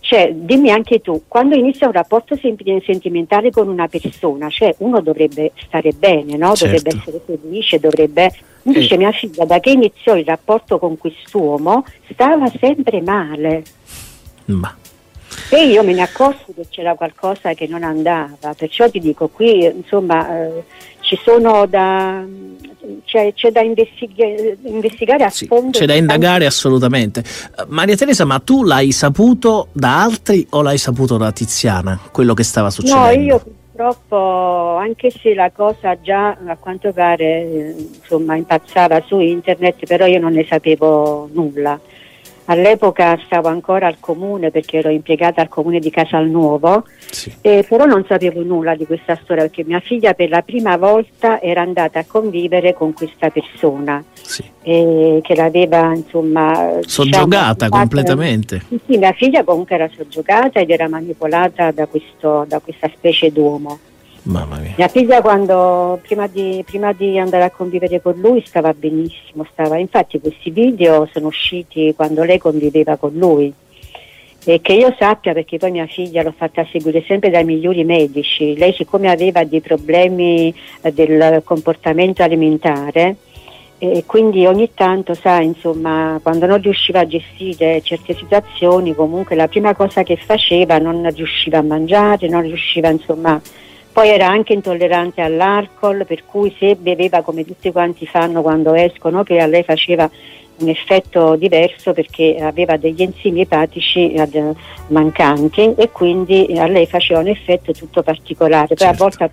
cioè, 0.00 0.32
dimmi 0.34 0.70
anche 0.70 1.00
tu, 1.00 1.22
quando 1.28 1.54
inizia 1.54 1.86
un 1.86 1.92
rapporto 1.92 2.36
sentimentale 2.36 3.50
con 3.50 3.68
una 3.68 3.86
persona, 3.86 4.48
cioè 4.48 4.74
uno 4.78 5.00
dovrebbe 5.00 5.52
stare 5.64 5.92
bene, 5.92 6.36
no? 6.36 6.54
Dovrebbe 6.58 6.90
Certo. 6.90 7.10
essere 7.10 7.38
felice, 7.40 7.78
dovrebbe... 7.78 8.32
Invece 8.64 8.94
Eh. 8.94 8.98
mia 8.98 9.10
figlia, 9.12 9.46
da 9.46 9.58
che 9.58 9.70
iniziò 9.70 10.16
il 10.16 10.24
rapporto 10.26 10.78
con 10.78 10.98
quest'uomo, 10.98 11.84
stava 12.10 12.46
sempre 12.58 13.00
male. 13.00 13.62
Ma 14.46 14.76
E 15.48 15.64
io 15.66 15.82
me 15.82 15.92
ne 15.94 16.02
accorsi 16.02 16.52
che 16.54 16.66
c'era 16.68 16.94
qualcosa 16.94 17.54
che 17.54 17.66
non 17.66 17.82
andava, 17.82 18.54
perciò 18.56 18.88
ti 18.90 19.00
dico 19.00 19.28
qui, 19.28 19.64
insomma, 19.64 20.44
eh, 20.44 20.62
ci 21.00 21.18
sono 21.24 21.66
da, 21.66 22.22
c'è, 23.05 23.33
c'è 23.35 23.50
da 23.50 23.61
investiga- 23.61 24.26
investigare 24.64 25.24
a 25.24 25.31
Sì, 25.31 25.46
fondo. 25.46 25.79
c'è 25.79 25.87
da 25.87 25.94
indagare 25.94 26.46
assolutamente. 26.46 27.20
Eh, 27.20 27.64
Maria 27.68 27.96
Teresa, 27.96 28.24
ma 28.24 28.38
tu 28.38 28.64
l'hai 28.64 28.92
saputo 28.92 29.68
da 29.72 30.03
altri 30.03 30.46
o 30.50 30.62
l'hai 30.62 30.79
saputo 30.79 31.16
da 31.16 31.33
Tiziana, 31.33 31.98
quello 32.12 32.35
che 32.35 32.42
stava 32.42 32.66
No, 32.66 32.72
succedendo? 32.72 33.22
io 33.22 33.42
purtroppo, 33.72 34.76
anche 34.76 35.11
se 35.11 35.35
la 35.35 35.50
cosa 35.50 35.98
già 36.00 36.37
a 36.46 36.57
quanto 36.59 36.92
pare 36.92 37.24
eh, 37.24 37.74
insomma 38.03 38.37
impazzava 38.37 39.03
su 39.07 39.18
internet, 39.20 39.87
però 39.87 40.07
io 40.07 40.20
non 40.20 40.33
ne 40.33 40.44
sapevo 40.48 41.29
nulla. 41.33 41.79
All'epoca 42.50 43.16
stavo 43.26 43.46
ancora 43.46 43.86
al 43.86 43.98
comune 44.00 44.50
perché 44.50 44.78
ero 44.78 44.88
impiegata 44.88 45.40
al 45.40 45.48
comune 45.48 45.78
di 45.78 45.88
Casalnuovo, 45.88 46.84
Sì. 47.08 47.32
eh, 47.42 47.64
però 47.68 47.84
non 47.84 48.04
sapevo 48.08 48.42
nulla 48.42 48.74
di 48.74 48.86
questa 48.86 49.16
storia 49.22 49.44
perché 49.44 49.62
mia 49.64 49.78
figlia 49.78 50.14
per 50.14 50.30
la 50.30 50.42
prima 50.42 50.76
volta 50.76 51.40
era 51.40 51.60
andata 51.60 52.00
a 52.00 52.04
convivere 52.04 52.74
con 52.74 52.92
questa 52.92 53.30
persona 53.30 54.02
sì. 54.12 54.42
eh, 54.62 55.20
che 55.22 55.34
l'aveva 55.36 55.94
insomma 55.94 56.78
Soggiogata 56.80 57.66
diciamo, 57.66 57.82
completamente. 57.82 58.62
Sì, 58.68 58.80
sì, 58.84 58.98
mia 58.98 59.12
figlia 59.12 59.44
comunque 59.44 59.76
era 59.76 59.88
soggiogata 59.96 60.58
ed 60.58 60.70
era 60.70 60.88
manipolata 60.88 61.70
da, 61.70 61.86
questo, 61.86 62.44
da 62.48 62.58
questa 62.58 62.90
specie 62.92 63.30
d'uomo. 63.30 63.78
Mamma 64.22 64.59
mia. 64.59 64.74
Mia 64.76 64.88
figlia 64.88 65.20
quando 65.20 65.98
prima 66.02 66.26
di, 66.26 66.62
prima 66.66 66.92
di 66.92 67.18
andare 67.18 67.44
a 67.44 67.50
convivere 67.50 68.02
con 68.02 68.14
lui 68.18 68.42
stava 68.44 68.74
benissimo, 68.74 69.46
stava, 69.50 69.78
infatti 69.78 70.20
questi 70.20 70.50
video 70.50 71.09
sono 71.12 71.28
usciti 71.28 71.94
quando 71.96 72.22
lei 72.22 72.38
conviveva 72.38 72.96
con 72.96 73.12
lui. 73.14 73.52
E 74.42 74.61
che 74.62 74.72
io 74.72 74.94
sappia 74.98 75.35
perché 75.35 75.59
poi 75.59 75.70
mia 75.70 75.87
figlia 75.87 76.22
l'ho 76.22 76.35
fatta 76.35 76.66
seguire 76.70 77.02
sempre 77.06 77.30
dai 77.30 77.44
migliori 77.44 77.85
medici, 77.85 78.56
lei 78.56 78.72
siccome 78.72 79.11
aveva 79.11 79.44
dei 79.44 79.61
problemi 79.61 80.54
eh, 80.80 80.92
del 80.92 81.42
comportamento 81.44 82.22
alimentare 82.22 83.16
e 83.83 84.04
quindi 84.04 84.44
ogni 84.44 84.72
tanto, 84.74 85.14
sa, 85.14 85.40
insomma, 85.40 86.20
quando 86.22 86.44
non 86.44 86.61
riusciva 86.61 87.00
a 87.00 87.06
gestire 87.06 87.80
certe 87.80 88.14
situazioni, 88.14 88.94
comunque 88.94 89.35
la 89.35 89.48
prima 89.48 89.74
cosa 89.74 90.02
che 90.02 90.16
faceva 90.16 90.76
non 90.76 91.09
riusciva 91.14 91.59
a 91.59 91.62
mangiare, 91.62 92.28
non 92.28 92.42
riusciva, 92.42 92.90
insomma, 92.90 93.40
poi 93.92 94.09
era 94.09 94.29
anche 94.29 94.53
intollerante 94.53 95.20
all'alcol, 95.20 96.05
per 96.07 96.24
cui 96.24 96.55
se 96.59 96.76
beveva 96.76 97.22
come 97.22 97.44
tutti 97.44 97.72
quanti 97.72 98.07
fanno 98.07 98.42
quando 98.42 98.74
escono, 98.74 99.22
che 99.22 99.38
a 99.38 99.46
lei 99.46 99.62
faceva 99.62 100.09
un 100.59 100.68
effetto 100.68 101.37
diverso 101.37 101.92
perché 101.92 102.37
aveva 102.40 102.76
degli 102.76 103.03
enzimi 103.03 103.40
epatici 103.40 104.12
eh, 104.12 104.29
mancanti 104.88 105.74
e 105.74 105.90
quindi 105.90 106.55
a 106.57 106.66
lei 106.66 106.87
faceva 106.87 107.20
un 107.20 107.29
effetto 107.29 107.72
tutto 107.72 108.03
particolare. 108.03 108.74
Poi 108.74 108.87
a 108.87 108.94
Certo. 108.94 109.03
volte 109.03 109.31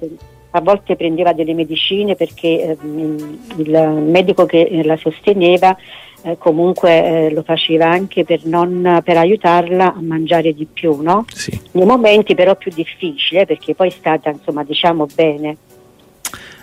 a 0.52 0.62
volte 0.62 0.96
prendeva 0.96 1.34
delle 1.34 1.54
medicine 1.54 2.16
perché 2.16 2.48
eh, 2.48 2.78
il 2.82 4.04
medico 4.08 4.46
che 4.46 4.82
la 4.84 4.98
sosteneva 4.98 5.78
eh, 6.24 6.38
comunque 6.38 7.28
eh, 7.28 7.32
lo 7.32 7.44
faceva 7.44 7.90
anche 7.90 8.24
per, 8.24 8.46
non, 8.46 9.02
per 9.04 9.18
aiutarla 9.18 9.94
a 9.94 10.02
mangiare 10.02 10.54
di 10.54 10.66
più, 10.72 11.02
no? 11.02 11.26
Sì. 11.34 11.60
nei 11.72 11.86
momenti 11.86 12.36
però 12.36 12.56
più 12.56 12.72
difficili 12.74 13.42
eh, 13.42 13.46
perché 13.46 13.76
poi 13.76 13.90
è 13.90 13.94
stata 13.98 14.30
insomma 14.30 14.64
diciamo 14.64 15.08
bene. 15.14 15.58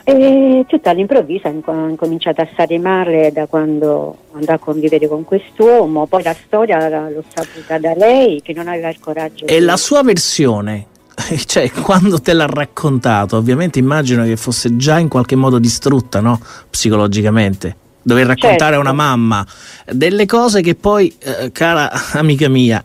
E 0.06 0.66
tutto 0.68 0.90
all'improvviso 0.90 1.46
ha 1.46 1.88
incominciato 1.88 2.42
a 2.42 2.48
stare 2.52 2.78
male 2.78 3.32
da 3.32 3.46
quando 3.46 4.16
andò 4.32 4.52
a 4.52 4.58
convivere 4.58 5.08
con 5.08 5.24
quest'uomo, 5.24 6.06
poi 6.06 6.22
la 6.22 6.36
storia 6.44 7.08
l'ho 7.08 7.24
saputa 7.26 7.78
da 7.78 7.94
lei 7.94 8.42
che 8.42 8.52
non 8.52 8.68
aveva 8.68 8.90
il 8.90 8.98
coraggio 9.00 9.46
E 9.46 9.60
di- 9.60 9.64
la 9.64 9.78
sua 9.78 10.02
versione, 10.02 10.88
cioè 11.46 11.70
quando 11.70 12.20
te 12.20 12.34
l'ha 12.34 12.44
raccontato, 12.44 13.38
ovviamente 13.38 13.78
immagino 13.78 14.24
che 14.24 14.36
fosse 14.36 14.76
già 14.76 14.98
in 14.98 15.08
qualche 15.08 15.36
modo 15.36 15.58
distrutta, 15.58 16.20
no? 16.20 16.38
Psicologicamente. 16.68 17.76
Dover 18.06 18.26
raccontare 18.26 18.74
Certo. 18.74 18.76
a 18.76 18.80
una 18.80 18.92
mamma 18.92 19.46
delle 19.90 20.26
cose 20.26 20.60
che 20.60 20.74
poi, 20.74 21.12
eh, 21.18 21.50
cara 21.52 21.90
amica 22.12 22.48
mia, 22.48 22.82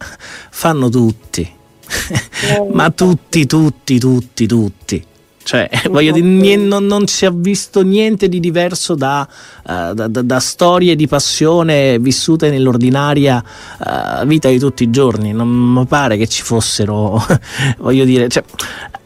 fanno 0.49 0.89
tutti. 0.89 1.57
Ma 2.71 2.89
tutti, 2.91 3.45
tutti, 3.45 3.99
tutti, 3.99 4.47
tutti. 4.47 5.05
Cioè, 5.49 5.67
voglio 5.89 6.11
dire, 6.11 6.27
nie- 6.27 6.57
non, 6.57 6.85
non 6.85 7.07
si 7.07 7.25
è 7.25 7.31
visto 7.31 7.81
niente 7.81 8.29
di 8.29 8.39
diverso 8.39 8.93
da, 8.93 9.27
eh, 9.67 9.93
da- 9.95 10.07
da- 10.07 10.21
da 10.21 10.39
storie 10.39 10.95
di 10.95 11.07
passione 11.07 11.97
vissute 11.97 12.51
nell'ordinaria 12.51 13.43
eh, 13.43 14.25
vita 14.27 14.47
di 14.47 14.59
tutti 14.59 14.83
i 14.83 14.91
giorni. 14.91 15.33
Non 15.33 15.47
mi 15.47 15.83
pare 15.87 16.17
che 16.17 16.27
ci 16.27 16.43
fossero, 16.43 17.19
voglio 17.79 18.05
dire, 18.05 18.27
cioè, 18.27 18.43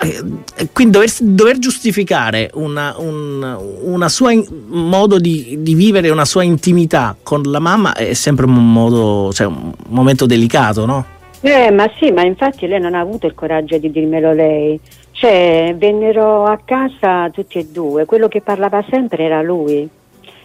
eh, 0.02 0.70
quindi 0.74 0.92
dover, 0.92 1.10
dover 1.22 1.60
giustificare 1.60 2.50
una, 2.56 2.94
un 2.98 3.58
una 3.84 4.10
sua 4.10 4.34
in- 4.34 4.46
modo 4.68 5.20
di, 5.20 5.60
di 5.60 5.76
vivere 5.76 6.10
una 6.10 6.26
sua 6.26 6.44
intimità 6.44 7.16
con 7.24 7.42
la 7.44 7.60
mamma 7.60 7.94
è 7.94 8.14
sempre 8.14 8.44
un 8.48 8.74
modo, 8.74 9.32
cioè 9.32 9.48
un 9.48 9.72
momento 9.88 10.26
delicato, 10.26 10.86
no? 10.86 11.06
Eh, 11.40 11.72
ma 11.72 11.90
sì, 11.98 12.12
ma 12.12 12.24
infatti 12.26 12.68
lei 12.68 12.82
non 12.82 12.96
ha 12.96 13.00
avuto 13.00 13.28
il 13.28 13.34
coraggio 13.34 13.78
di 13.78 13.90
dirmelo 13.90 14.34
lei. 14.34 14.78
Cioè, 15.24 15.74
vennero 15.78 16.44
a 16.44 16.60
casa 16.66 17.30
tutti 17.30 17.58
e 17.58 17.68
due, 17.72 18.04
quello 18.04 18.28
che 18.28 18.42
parlava 18.42 18.84
sempre 18.90 19.24
era 19.24 19.42
lui. 19.42 19.88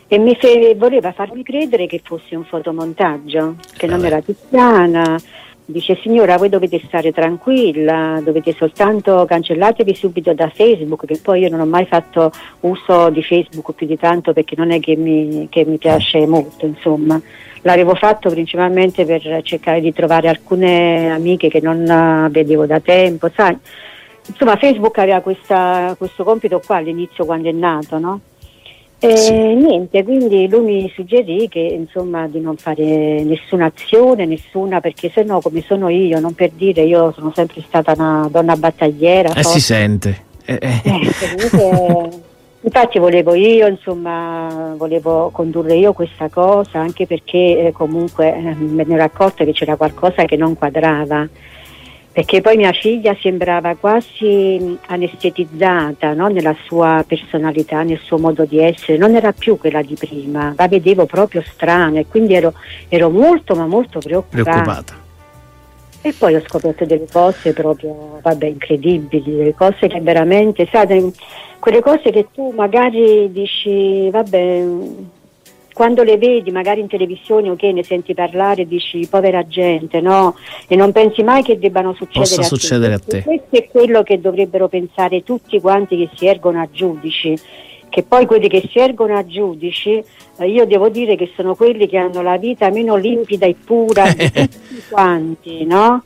E 0.06 0.18
mi 0.18 0.36
fe- 0.36 0.76
voleva 0.76 1.10
farmi 1.10 1.42
credere 1.42 1.88
che 1.88 2.00
fosse 2.00 2.36
un 2.36 2.44
fotomontaggio, 2.44 3.56
che 3.76 3.88
non 3.88 3.96
Vabbè. 3.96 4.06
era 4.06 4.20
Tiziana. 4.20 5.18
Dice 5.64 5.98
signora, 6.00 6.36
voi 6.36 6.48
dovete 6.48 6.80
stare 6.86 7.10
tranquilla, 7.10 8.20
dovete 8.22 8.54
soltanto 8.56 9.24
cancellatevi 9.26 9.96
subito 9.96 10.32
da 10.32 10.48
Facebook, 10.48 11.06
che 11.06 11.18
poi 11.20 11.40
io 11.40 11.48
non 11.48 11.58
ho 11.58 11.66
mai 11.66 11.86
fatto 11.86 12.30
uso 12.60 13.10
di 13.10 13.24
Facebook 13.24 13.72
più 13.72 13.88
di 13.88 13.98
tanto 13.98 14.32
perché 14.32 14.54
non 14.56 14.70
è 14.70 14.78
che 14.78 14.94
mi, 14.94 15.48
che 15.50 15.64
mi 15.64 15.78
piace 15.78 16.24
molto, 16.24 16.66
insomma. 16.66 17.20
L'avevo 17.62 17.96
fatto 17.96 18.30
principalmente 18.30 19.04
per 19.04 19.40
cercare 19.42 19.80
di 19.80 19.92
trovare 19.92 20.28
alcune 20.28 21.10
amiche 21.10 21.48
che 21.48 21.60
non 21.60 21.84
eh, 21.84 22.28
vedevo 22.30 22.64
da 22.64 22.78
tempo, 22.78 23.28
sai. 23.34 23.58
Insomma, 24.28 24.56
Facebook 24.56 24.98
aveva 24.98 25.20
questa- 25.20 25.94
questo 25.98 26.22
compito 26.24 26.60
qua 26.64 26.76
all'inizio 26.76 27.24
quando 27.24 27.48
è 27.48 27.52
nato, 27.52 27.98
no? 27.98 28.20
E 29.00 29.16
Sì. 29.16 29.32
niente, 29.32 30.02
quindi 30.02 30.48
lui 30.48 30.60
mi 30.64 30.92
suggerì 30.92 31.48
che 31.48 31.60
insomma 31.60 32.26
di 32.26 32.40
non 32.40 32.56
fare 32.56 33.22
nessuna 33.22 33.66
azione, 33.66 34.26
nessuna, 34.26 34.80
perché 34.80 35.08
se 35.14 35.22
no 35.22 35.40
come 35.40 35.62
sono 35.62 35.88
io, 35.88 36.18
non 36.18 36.34
per 36.34 36.50
dire 36.50 36.82
io 36.82 37.12
sono 37.12 37.32
sempre 37.32 37.62
stata 37.64 37.92
una 37.96 38.28
donna 38.30 38.56
battagliera. 38.56 39.32
E 39.34 39.44
si 39.44 39.60
sente. 39.60 40.24
Eh, 40.44 40.58
eh. 40.60 40.80
Eh, 40.82 41.12
comunque, 41.20 42.08
infatti 42.62 42.98
volevo 42.98 43.34
io, 43.34 43.68
insomma, 43.68 44.74
volevo 44.76 45.30
condurre 45.32 45.76
io 45.76 45.92
questa 45.92 46.28
cosa, 46.28 46.80
anche 46.80 47.06
perché 47.06 47.66
eh, 47.66 47.72
comunque 47.72 48.34
eh, 48.34 48.54
me 48.58 48.82
ne 48.84 48.94
ero 48.94 49.04
accorta 49.04 49.44
che 49.44 49.52
c'era 49.52 49.76
qualcosa 49.76 50.24
che 50.24 50.36
non 50.36 50.54
quadrava. 50.56 51.26
Perché 52.18 52.40
poi 52.40 52.56
mia 52.56 52.72
figlia 52.72 53.16
sembrava 53.20 53.76
quasi 53.76 54.76
anestetizzata 54.86 56.14
no? 56.14 56.26
nella 56.26 56.56
sua 56.64 57.04
personalità, 57.06 57.84
nel 57.84 58.00
suo 58.02 58.18
modo 58.18 58.44
di 58.44 58.58
essere, 58.58 58.98
non 58.98 59.14
era 59.14 59.30
più 59.30 59.56
quella 59.56 59.82
di 59.82 59.94
prima, 59.94 60.52
la 60.56 60.66
vedevo 60.66 61.06
proprio 61.06 61.44
strana 61.46 62.00
e 62.00 62.06
quindi 62.08 62.34
ero, 62.34 62.54
ero 62.88 63.08
molto 63.08 63.54
ma 63.54 63.66
molto 63.66 64.00
preoccupata. 64.00 64.50
Preoccupata. 64.50 64.94
E 66.00 66.12
poi 66.12 66.34
ho 66.34 66.42
scoperto 66.44 66.84
delle 66.84 67.06
cose 67.08 67.52
proprio, 67.52 68.18
vabbè, 68.20 68.46
incredibili, 68.46 69.36
delle 69.36 69.54
cose 69.54 69.86
che 69.86 70.00
veramente, 70.00 70.66
sai, 70.72 71.14
quelle 71.60 71.80
cose 71.80 72.10
che 72.10 72.26
tu 72.34 72.50
magari 72.50 73.30
dici, 73.30 74.10
vabbè, 74.10 74.66
quando 75.78 76.02
le 76.02 76.18
vedi 76.18 76.50
magari 76.50 76.80
in 76.80 76.88
televisione 76.88 77.50
o 77.50 77.54
che 77.54 77.70
ne 77.70 77.84
senti 77.84 78.12
parlare 78.12 78.66
dici 78.66 79.06
povera 79.08 79.46
gente, 79.46 80.00
no? 80.00 80.34
E 80.66 80.74
non 80.74 80.90
pensi 80.90 81.22
mai 81.22 81.44
che 81.44 81.56
debbano 81.56 81.92
succedere 81.92 82.34
Possa 82.34 82.40
a 82.40 82.44
succedere 82.44 82.94
a 82.94 82.98
te. 82.98 83.22
Questo 83.22 83.56
è 83.56 83.68
quello 83.68 84.02
che 84.02 84.18
dovrebbero 84.18 84.66
pensare 84.66 85.22
tutti 85.22 85.60
quanti 85.60 85.96
che 85.96 86.10
si 86.16 86.26
ergono 86.26 86.60
a 86.60 86.68
giudici. 86.68 87.38
Che 87.88 88.02
poi 88.02 88.26
quelli 88.26 88.48
che 88.48 88.68
si 88.68 88.80
ergono 88.80 89.16
a 89.16 89.24
giudici, 89.24 90.02
eh, 90.38 90.48
io 90.50 90.66
devo 90.66 90.88
dire 90.88 91.14
che 91.14 91.30
sono 91.36 91.54
quelli 91.54 91.86
che 91.86 91.96
hanno 91.96 92.22
la 92.22 92.38
vita 92.38 92.68
meno 92.70 92.96
limpida 92.96 93.46
e 93.46 93.54
pura 93.64 94.12
di 94.12 94.30
tutti 94.34 94.82
quanti, 94.90 95.64
no? 95.64 96.02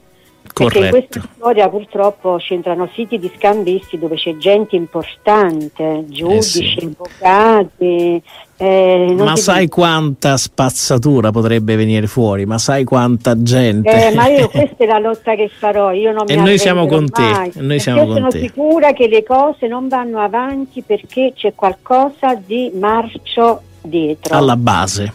Perché 0.65 0.79
in 0.79 0.91
Corretto. 0.91 1.09
questa 1.09 1.29
storia 1.37 1.69
purtroppo 1.69 2.37
c'entrano 2.39 2.89
siti 2.95 3.19
di 3.19 3.31
scambisti 3.37 3.99
dove 3.99 4.17
c'è 4.17 4.37
gente 4.37 4.77
importante, 4.77 6.05
giudici, 6.09 6.65
sì. 6.79 6.85
avvocati. 6.85 8.23
eh, 8.57 9.15
Ma 9.17 9.37
sai 9.37 9.65
dico- 9.65 9.81
quanta 9.81 10.37
spazzatura 10.37 11.31
potrebbe 11.31 11.77
venire 11.77 12.07
fuori? 12.07 12.47
Ma 12.47 12.59
sai 12.59 12.85
quanta 12.85 13.41
gente? 13.43 14.09
Eh, 14.09 14.15
ma 14.15 14.29
io 14.29 14.49
questa 14.51 14.85
è 14.85 14.87
la 14.87 14.99
lotta 14.99 15.35
che 15.35 15.49
farò, 15.49 15.91
io 15.93 16.13
non 16.13 16.25
E 16.29 16.37
mi 16.37 16.43
noi 16.45 16.59
siamo 16.59 16.87
con 16.87 17.11
te, 17.11 17.21
mai, 17.23 17.53
e 17.55 17.61
noi 17.61 17.81
siamo 17.81 18.05
con 18.07 18.15
sono 18.17 18.29
te. 18.29 18.41
sicura 18.41 18.93
che 18.93 19.09
le 19.09 19.23
cose 19.25 19.67
non 19.67 19.89
vanno 19.89 20.21
avanti 20.21 20.83
perché 20.83 21.33
c'è 21.35 21.55
qualcosa 21.55 22.35
di 22.35 22.71
marcio 22.75 23.63
dietro. 23.83 24.37
Alla 24.37 24.57
base. 24.57 25.13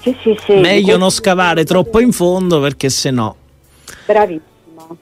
Sì, 0.00 0.16
sì, 0.20 0.36
sì. 0.44 0.54
Meglio 0.54 0.96
non 0.96 1.10
scavare 1.10 1.64
troppo 1.64 2.00
in 2.00 2.10
fondo 2.10 2.60
perché 2.60 2.88
se 2.88 3.12
no. 3.12 3.36
Bravissimo, 4.04 4.42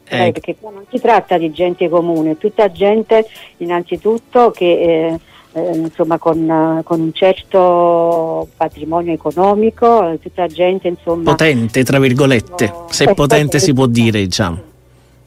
eh, 0.08 0.32
perché 0.32 0.56
qua 0.60 0.70
non 0.70 0.84
si 0.90 1.00
tratta 1.00 1.38
di 1.38 1.50
gente 1.52 1.88
comune, 1.88 2.32
è 2.32 2.36
tutta 2.38 2.70
gente 2.70 3.26
innanzitutto 3.58 4.50
che 4.50 4.64
eh, 5.12 5.18
eh, 5.52 5.76
insomma 5.76 6.18
con, 6.18 6.80
con 6.84 7.00
un 7.00 7.12
certo 7.12 8.46
patrimonio 8.56 9.12
economico, 9.12 10.16
tutta 10.22 10.46
gente 10.46 10.88
insomma 10.88 11.30
Potente, 11.30 11.82
tra 11.82 11.98
virgolette, 11.98 12.72
se 12.90 13.04
Eh, 13.04 13.14
potente 13.14 13.58
si 13.58 13.72
può 13.72 13.84
potente. 13.86 14.02
dire, 14.02 14.22
diciamo. 14.24 14.58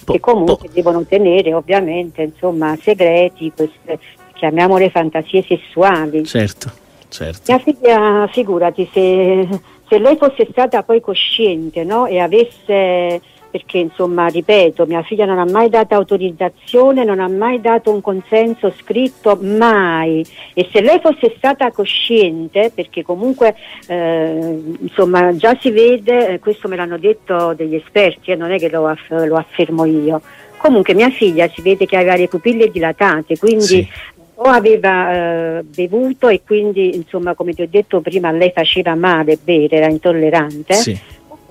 Che 0.06 0.20
comunque 0.20 0.68
po- 0.68 0.74
devono 0.74 1.04
tenere 1.06 1.54
ovviamente 1.54 2.22
insomma 2.24 2.78
segreti, 2.82 3.52
queste 3.56 4.00
chiamiamole 4.34 4.90
fantasie 4.90 5.44
sessuali. 5.48 6.26
certo, 6.26 6.70
certo. 7.08 7.42
Mia 7.48 7.60
figlia, 7.60 8.28
figurati, 8.32 8.90
se, 8.92 9.48
se 9.88 9.98
lei 10.00 10.18
fosse 10.18 10.46
stata 10.52 10.84
poi 10.84 11.00
cosciente 11.00 11.86
no? 11.86 12.06
e 12.08 12.20
avesse, 12.20 13.22
perché 13.54 13.78
insomma, 13.78 14.26
ripeto, 14.26 14.88
mia 14.88 15.04
figlia 15.04 15.26
non 15.26 15.38
ha 15.38 15.46
mai 15.46 15.70
dato 15.70 15.94
autorizzazione, 15.94 17.04
non 17.04 17.20
ha 17.20 17.28
mai 17.28 17.62
dato 17.62 17.92
un 17.92 18.02
consenso 18.02 18.74
scritto, 18.76 19.38
mai. 19.40 20.26
E 20.56 20.68
se 20.72 20.82
lei 20.82 21.00
fosse 21.00 21.36
stata 21.38 21.72
cosciente, 21.72 22.72
perché 22.74 23.04
comunque 23.04 23.54
eh, 23.86 24.60
insomma 24.80 25.36
già 25.36 25.56
si 25.62 25.70
vede, 25.70 26.30
eh, 26.30 26.40
questo 26.40 26.68
me 26.68 26.76
l'hanno 26.76 26.98
detto 26.98 27.54
degli 27.54 27.76
esperti, 27.76 28.32
e 28.32 28.36
non 28.36 28.50
è 28.50 28.58
che 28.58 28.72
lo, 28.72 28.88
aff- 28.88 29.24
lo 29.28 29.36
affermo 29.36 29.86
io. 29.86 30.20
Comunque 30.58 30.96
mia 30.96 31.12
figlia 31.12 31.48
si 31.50 31.62
vede 31.62 31.86
che 31.86 31.96
aveva 31.96 32.16
le 32.16 32.28
pupille 32.28 32.72
dilatate, 32.72 33.38
quindi 33.38 33.62
Sì. 33.62 33.88
o 34.36 34.44
aveva 34.46 35.60
eh, 35.60 35.64
bevuto 35.64 36.28
e 36.28 36.42
quindi 36.44 36.96
insomma 36.96 37.36
come 37.36 37.54
ti 37.54 37.62
ho 37.62 37.68
detto 37.70 38.02
prima 38.02 38.30
a 38.30 38.32
lei 38.32 38.52
faceva 38.52 38.96
male 38.96 39.38
bere, 39.44 39.76
era 39.76 39.88
intollerante 39.90 40.74
Sì. 40.74 41.00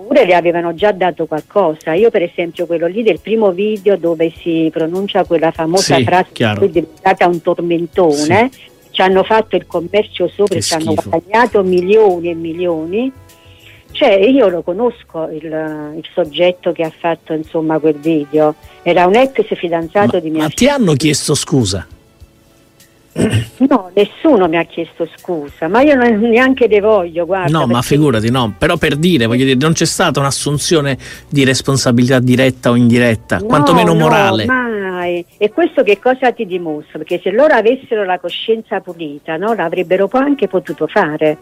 Oppure 0.02 0.24
le 0.26 0.34
avevano 0.34 0.74
già 0.74 0.92
dato 0.92 1.26
qualcosa. 1.26 1.94
Io 1.94 2.10
per 2.10 2.22
esempio 2.22 2.66
quello 2.66 2.86
lì 2.86 3.02
del 3.02 3.20
primo 3.20 3.52
video 3.52 3.96
dove 3.96 4.32
si 4.42 4.68
pronuncia 4.72 5.24
quella 5.24 5.52
famosa 5.52 5.96
Sì, 5.96 6.04
frase 6.04 6.28
chiaro. 6.32 6.60
che 6.60 6.66
è 6.66 6.68
diventata 6.70 7.26
un 7.26 7.40
tormentone, 7.40 8.50
ci 8.90 9.00
hanno 9.00 9.22
fatto 9.22 9.56
il 9.56 9.66
commercio 9.66 10.28
sopra 10.28 10.56
e 10.56 10.60
ci 10.60 10.74
hanno 10.74 10.94
guadagnato 10.94 11.62
milioni 11.62 12.30
e 12.30 12.34
milioni. 12.34 13.12
Cioè 13.92 14.14
io 14.14 14.48
lo 14.48 14.62
conosco 14.62 15.28
il, 15.30 15.44
il 15.44 16.04
soggetto 16.14 16.72
che 16.72 16.82
ha 16.82 16.92
fatto 16.98 17.34
insomma 17.34 17.78
quel 17.78 17.96
video, 17.96 18.54
era 18.82 19.06
un 19.06 19.14
ex 19.14 19.54
fidanzato 19.54 20.16
Ma, 20.16 20.20
di 20.20 20.30
mia 20.30 20.42
ma 20.42 20.48
ti 20.48 20.66
hanno 20.66 20.94
chiesto 20.94 21.34
scusa? 21.34 21.86
No, 23.14 23.90
nessuno 23.94 24.48
mi 24.48 24.56
ha 24.56 24.64
chiesto 24.64 25.06
scusa, 25.18 25.68
ma 25.68 25.82
io 25.82 25.94
non, 25.94 26.18
neanche 26.20 26.66
le 26.66 26.80
voglio, 26.80 27.26
guarda. 27.26 27.50
No, 27.50 27.66
ma 27.66 27.74
perché- 27.80 27.86
figurati, 27.88 28.30
no. 28.30 28.54
Però 28.56 28.76
per 28.78 28.96
dire, 28.96 29.26
voglio 29.26 29.44
dire, 29.44 29.58
non 29.60 29.72
c'è 29.74 29.84
stata 29.84 30.18
un'assunzione 30.18 30.96
di 31.28 31.44
responsabilità 31.44 32.18
diretta 32.20 32.70
o 32.70 32.74
indiretta, 32.76 33.38
No, 33.38 33.44
quantomeno 33.44 33.92
no, 33.92 33.98
morale. 34.00 34.46
mai. 34.46 35.24
E 35.36 35.50
questo 35.50 35.82
che 35.82 35.98
cosa 35.98 36.32
ti 36.32 36.46
dimostra? 36.46 36.98
Perché 36.98 37.20
se 37.22 37.30
loro 37.30 37.52
avessero 37.54 38.04
la 38.04 38.18
coscienza 38.18 38.80
pulita, 38.80 39.36
no, 39.36 39.52
l'avrebbero 39.54 40.08
poi 40.08 40.22
anche 40.22 40.48
potuto 40.48 40.86
fare. 40.86 41.36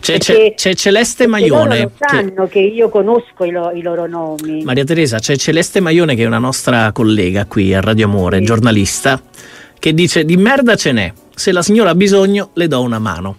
C'è, 0.00 0.16
perché- 0.18 0.54
c'è 0.56 0.74
Celeste 0.74 1.26
Perché 1.28 1.48
loro 1.48 1.64
Maione. 1.64 1.82
lo 1.82 1.90
che- 1.96 2.06
sanno 2.08 2.46
che... 2.46 2.58
io 2.60 2.88
conosco 2.88 3.44
i, 3.44 3.50
lo- 3.50 3.70
i 3.72 3.82
loro 3.82 4.06
nomi. 4.06 4.62
Maria 4.64 4.84
Teresa, 4.84 5.18
c'è 5.18 5.36
Celeste 5.36 5.80
Maione 5.80 6.14
che 6.14 6.22
è 6.22 6.26
una 6.26 6.38
nostra 6.38 6.90
collega 6.92 7.46
qui 7.46 7.74
a 7.74 7.80
Radio 7.80 8.06
Amore, 8.06 8.38
Sì. 8.38 8.44
giornalista, 8.44 9.20
che 9.80 9.92
dice 9.92 10.24
di 10.24 10.36
merda 10.36 10.76
ce 10.76 10.92
n'è, 10.92 11.12
se 11.34 11.50
la 11.50 11.62
signora 11.62 11.90
ha 11.90 11.94
bisogno 11.96 12.50
le 12.52 12.68
do 12.68 12.80
una 12.82 13.00
mano. 13.00 13.36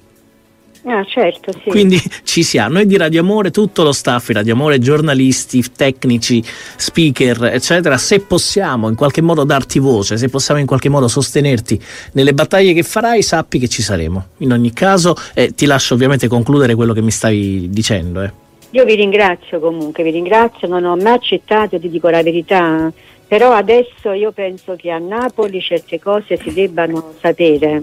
Ah, 0.84 1.06
certo, 1.06 1.52
sì. 1.52 1.70
Quindi 1.70 2.02
ci 2.24 2.42
siamo, 2.42 2.74
noi 2.74 2.88
di 2.88 2.98
Radio 2.98 3.22
Amore, 3.22 3.52
tutto 3.52 3.84
lo 3.84 3.92
staff 3.92 4.28
di 4.28 4.34
Radio 4.34 4.54
Amore, 4.54 4.80
giornalisti, 4.80 5.64
tecnici, 5.76 6.44
speaker, 6.44 7.46
eccetera, 7.46 7.98
se 7.98 8.22
possiamo 8.22 8.90
in 8.90 8.96
qualche 8.96 9.22
modo 9.22 9.44
darti 9.44 9.78
voce, 9.78 10.18
se 10.18 10.28
possiamo 10.30 10.60
in 10.60 10.66
qualche 10.66 10.90
modo 10.90 11.08
sostenerti 11.08 11.80
nelle 12.14 12.34
battaglie 12.34 12.74
che 12.74 12.82
farai, 12.82 13.22
sappi 13.22 13.60
che 13.60 13.68
ci 13.68 13.84
saremo. 13.84 14.30
In 14.38 14.52
ogni 14.52 14.74
caso, 14.74 15.16
eh, 15.36 15.54
ti 15.54 15.68
lascio 15.68 15.94
ovviamente 15.94 16.28
concludere 16.28 16.74
quello 16.74 16.94
che 16.94 17.02
mi 17.02 17.12
stavi 17.12 17.70
dicendo. 17.70 18.24
eh. 18.24 18.32
Io 18.72 18.84
vi 18.86 18.96
ringrazio 18.96 19.60
comunque, 19.60 20.04
vi 20.04 20.12
ringrazio, 20.12 20.68
non 20.68 20.86
ho 20.86 20.96
mai 20.96 21.14
accettato, 21.14 21.80
ti 21.80 21.90
dico 21.90 22.10
la 22.10 22.24
verità, 22.24 22.92
però 23.32 23.54
adesso 23.54 24.12
io 24.12 24.34
penso 24.34 24.76
che 24.76 24.92
a 24.92 24.98
Napoli 24.98 25.62
certe 25.62 26.02
cose 26.02 26.36
si 26.36 26.52
debbano 26.52 27.14
sapere, 27.18 27.82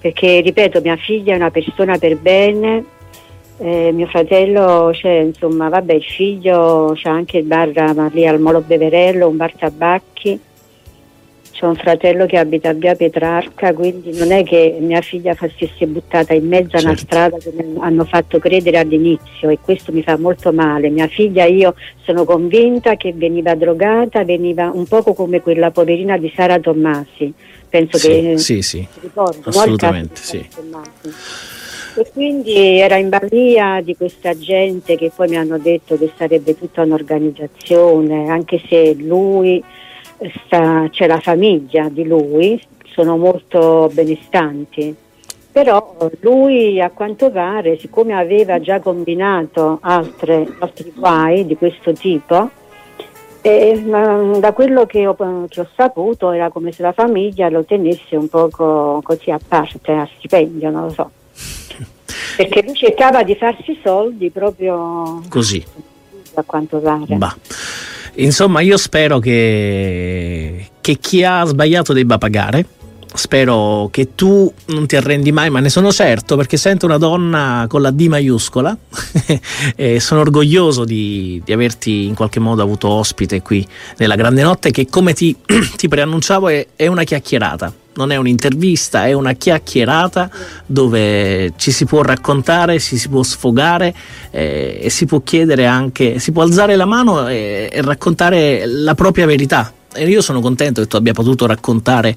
perché 0.00 0.40
ripeto, 0.40 0.80
mia 0.80 0.96
figlia 0.96 1.34
è 1.34 1.36
una 1.36 1.50
persona 1.50 1.98
per 1.98 2.16
bene, 2.16 2.82
eh, 3.58 3.92
mio 3.92 4.06
fratello, 4.06 4.88
c'è, 4.90 5.10
insomma, 5.10 5.68
vabbè, 5.68 5.92
il 5.92 6.02
figlio 6.02 6.94
c'ha 6.94 7.10
anche 7.10 7.36
il 7.36 7.44
bar 7.44 7.68
lì 8.14 8.26
al 8.26 8.40
Molo 8.40 8.62
Beverello, 8.62 9.28
un 9.28 9.36
bar 9.36 9.52
tabacchi. 9.54 10.40
C'ho 11.52 11.68
un 11.68 11.74
fratello 11.76 12.24
che 12.26 12.38
abita 12.38 12.70
a 12.70 12.72
via 12.72 12.94
Petrarca, 12.94 13.72
quindi 13.74 14.16
non 14.16 14.32
è 14.32 14.42
che 14.42 14.76
mia 14.80 15.00
figlia 15.02 15.36
sia 15.36 15.86
buttata 15.86 16.32
in 16.32 16.46
mezzo 16.48 16.76
a 16.76 16.80
una 16.80 16.94
Certo. 16.96 17.04
strada 17.04 17.36
che 17.36 17.52
mi 17.54 17.74
hanno 17.78 18.04
fatto 18.04 18.38
credere 18.38 18.78
all'inizio 18.78 19.50
e 19.50 19.58
questo 19.62 19.92
mi 19.92 20.02
fa 20.02 20.16
molto 20.16 20.50
male. 20.52 20.88
Mia 20.88 21.06
figlia 21.08 21.44
io 21.44 21.74
sono 22.04 22.24
convinta 22.24 22.96
che 22.96 23.12
veniva 23.14 23.54
drogata, 23.54 24.24
veniva 24.24 24.70
un 24.72 24.86
poco 24.86 25.12
come 25.12 25.40
quella 25.42 25.70
poverina 25.70 26.16
di 26.16 26.32
Sara 26.34 26.58
Tommasi. 26.58 27.32
Penso 27.68 27.98
Sì, 27.98 28.08
che 28.08 28.38
sì, 28.38 28.62
sì. 28.62 28.86
no? 29.14 29.28
Il 29.30 29.42
Assolutamente, 29.44 30.16
sì. 30.16 30.46
Sara 30.48 30.62
Tommasi. 30.62 30.90
E 31.94 32.06
quindi 32.10 32.78
era 32.80 32.96
in 32.96 33.10
balia 33.10 33.82
di 33.84 33.94
questa 33.94 34.36
gente 34.36 34.96
che 34.96 35.10
poi 35.14 35.28
mi 35.28 35.36
hanno 35.36 35.58
detto 35.58 35.98
che 35.98 36.10
sarebbe 36.16 36.56
tutta 36.56 36.80
un'organizzazione, 36.82 38.28
anche 38.30 38.60
se 38.66 38.94
lui 38.98 39.62
sta, 40.44 40.88
c'è 40.90 41.06
la 41.06 41.20
famiglia 41.20 41.88
di 41.88 42.04
lui, 42.04 42.60
sono 42.92 43.16
molto 43.16 43.90
benestanti. 43.92 44.94
Però 45.50 45.96
lui 46.20 46.80
a 46.80 46.90
quanto 46.90 47.30
pare, 47.30 47.78
siccome 47.78 48.14
aveva 48.14 48.58
già 48.58 48.80
combinato 48.80 49.78
altre, 49.82 50.46
altri 50.60 50.92
guai 50.96 51.44
di 51.46 51.56
questo 51.56 51.92
tipo, 51.92 52.50
ma 53.84 54.38
da 54.38 54.52
quello 54.52 54.86
che 54.86 55.06
ho, 55.06 55.14
che 55.48 55.60
ho 55.60 55.68
saputo 55.76 56.30
era 56.30 56.48
come 56.48 56.72
se 56.72 56.82
la 56.82 56.92
famiglia 56.92 57.50
lo 57.50 57.64
tenesse 57.64 58.16
un 58.16 58.28
poco 58.28 59.00
così 59.02 59.30
a 59.30 59.40
parte, 59.46 59.92
a 59.92 60.08
stipendio, 60.16 60.70
non 60.70 60.84
lo 60.84 60.90
so. 60.90 61.10
Perché 62.36 62.62
lui 62.62 62.74
cercava 62.74 63.22
di 63.22 63.34
farsi 63.34 63.78
soldi 63.82 64.30
proprio 64.30 65.22
Così. 65.28 65.62
a 66.34 66.42
quanto 66.44 66.78
pare. 66.78 67.16
Bah. 67.16 67.36
Insomma, 68.14 68.60
io 68.60 68.76
spero 68.76 69.18
che, 69.18 70.68
che 70.80 70.98
chi 70.98 71.24
ha 71.24 71.44
sbagliato 71.44 71.92
debba 71.92 72.18
pagare. 72.18 72.66
Spero 73.14 73.90
che 73.92 74.14
tu 74.14 74.50
non 74.66 74.86
ti 74.86 74.96
arrendi 74.96 75.32
mai, 75.32 75.50
ma 75.50 75.60
ne 75.60 75.68
sono 75.68 75.92
certo 75.92 76.34
perché 76.34 76.56
sento 76.56 76.86
una 76.86 76.96
donna 76.96 77.66
con 77.68 77.82
la 77.82 77.90
D 77.90 78.06
maiuscola 78.06 78.74
e 79.76 80.00
sono 80.00 80.22
orgoglioso 80.22 80.86
di, 80.86 81.42
di 81.44 81.52
averti 81.52 82.06
in 82.06 82.14
qualche 82.14 82.40
modo 82.40 82.62
avuto 82.62 82.88
ospite 82.88 83.42
qui 83.42 83.66
nella 83.98 84.14
Grande 84.14 84.40
Notte 84.40 84.70
che 84.70 84.86
come 84.88 85.12
ti, 85.12 85.36
ti 85.76 85.88
preannunciavo 85.88 86.48
è, 86.48 86.66
è 86.74 86.86
una 86.86 87.04
chiacchierata, 87.04 87.70
non 87.94 88.10
è 88.10 88.16
un'intervista, 88.16 89.06
è 89.06 89.12
una 89.12 89.32
chiacchierata 89.32 90.30
dove 90.66 91.52
ci 91.56 91.70
si 91.70 91.84
può 91.84 92.02
raccontare, 92.02 92.78
ci 92.78 92.96
si 92.96 93.08
può 93.08 93.22
sfogare 93.22 93.94
eh, 94.30 94.78
e 94.82 94.90
si 94.90 95.06
può 95.06 95.20
chiedere 95.22 95.66
anche, 95.66 96.18
si 96.18 96.32
può 96.32 96.42
alzare 96.42 96.76
la 96.76 96.86
mano 96.86 97.28
e, 97.28 97.68
e 97.70 97.82
raccontare 97.82 98.64
la 98.66 98.94
propria 98.94 99.26
verità. 99.26 99.72
E 99.94 100.08
io 100.08 100.22
sono 100.22 100.40
contento 100.40 100.80
che 100.80 100.86
tu 100.86 100.96
abbia 100.96 101.12
potuto 101.12 101.46
raccontare 101.46 102.16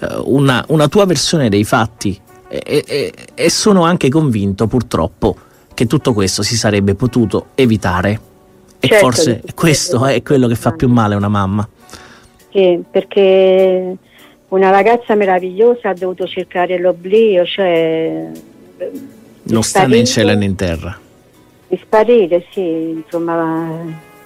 eh, 0.00 0.06
una, 0.24 0.62
una 0.68 0.88
tua 0.88 1.06
versione 1.06 1.48
dei 1.48 1.64
fatti 1.64 2.20
e, 2.48 2.84
e- 2.86 3.12
e 3.34 3.50
sono 3.50 3.84
anche 3.84 4.10
convinto 4.10 4.66
purtroppo 4.66 5.36
che 5.72 5.86
tutto 5.86 6.12
questo 6.12 6.42
si 6.42 6.56
sarebbe 6.56 6.94
potuto 6.94 7.48
evitare. 7.54 8.20
E 8.78 8.88
Certo 8.88 9.04
forse 9.04 9.42
questo 9.54 10.04
è 10.04 10.22
quello 10.22 10.46
che 10.46 10.54
fa 10.54 10.72
più 10.72 10.88
male 10.88 11.14
a 11.14 11.16
una 11.16 11.28
mamma. 11.28 11.66
Sì, 12.52 12.80
perché 12.88 13.96
una 14.54 14.70
ragazza 14.70 15.14
meravigliosa 15.14 15.90
ha 15.90 15.94
dovuto 15.94 16.26
cercare 16.26 16.78
l'oblio, 16.78 17.44
cioè 17.44 18.30
Non 19.42 19.62
sta 19.62 19.86
né 19.86 19.96
in 19.98 20.06
cielo 20.06 20.34
né 20.34 20.44
in 20.44 20.54
terra. 20.54 20.98
di 21.68 21.76
sparire, 21.82 22.44
sì, 22.52 23.02
insomma, 23.04 23.78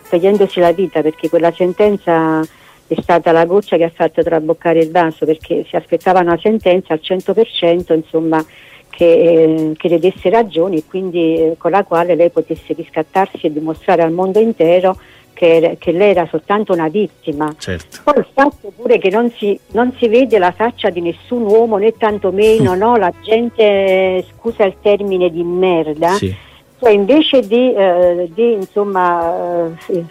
togliendosi 0.09 0.61
la 0.61 0.73
vita 0.73 1.01
perché 1.03 1.29
quella 1.29 1.53
sentenza 1.53 2.41
è 2.87 3.01
stata 3.01 3.33
la 3.33 3.45
goccia 3.45 3.77
che 3.77 3.85
ha 3.85 3.93
fatto 3.95 4.23
traboccare 4.23 4.81
il 4.81 4.91
vaso 4.91 5.27
perché 5.27 5.65
si 5.69 5.77
aspettava 5.77 6.21
una 6.21 6.39
sentenza 6.41 6.95
al 6.95 7.01
100% 7.03 7.95
insomma 7.95 8.45
che, 8.89 9.73
che 9.77 9.89
le 9.89 9.99
desse 9.99 10.31
ragioni 10.31 10.79
e 10.79 10.85
quindi 10.89 11.35
eh, 11.37 11.55
con 11.59 11.71
la 11.71 11.85
quale 11.85 12.15
lei 12.15 12.31
potesse 12.31 12.73
riscattarsi 12.73 13.47
e 13.47 13.53
dimostrare 13.53 14.03
al 14.03 14.13
mondo 14.13 14.39
intero 14.41 14.99
che, 15.39 15.77
che 15.79 15.93
lei 15.93 16.11
era 16.11 16.27
soltanto 16.29 16.73
una 16.73 16.89
vittima. 16.89 17.55
Certo. 17.57 18.01
Poi 18.03 18.15
il 18.19 18.27
fatto 18.33 18.73
pure 18.75 18.99
che 18.99 19.09
non 19.09 19.31
si, 19.37 19.59
non 19.71 19.95
si 19.97 20.09
vede 20.09 20.37
la 20.39 20.51
faccia 20.51 20.91
di 20.91 21.01
nessun 21.01 21.43
uomo 21.43 21.77
né 21.77 21.93
tantomeno 21.97 22.75
no, 22.75 22.97
la 22.97 23.13
gente, 23.23 24.25
scusa 24.35 24.65
il 24.65 24.75
termine, 24.83 25.31
di 25.31 25.45
merda, 25.45 26.11
Sì. 26.15 26.35
cioè 26.81 26.91
invece 26.91 27.47
di, 27.47 27.73
eh, 27.73 28.29
di, 28.35 28.55
insomma, 28.55 29.69
eh, 29.87 30.05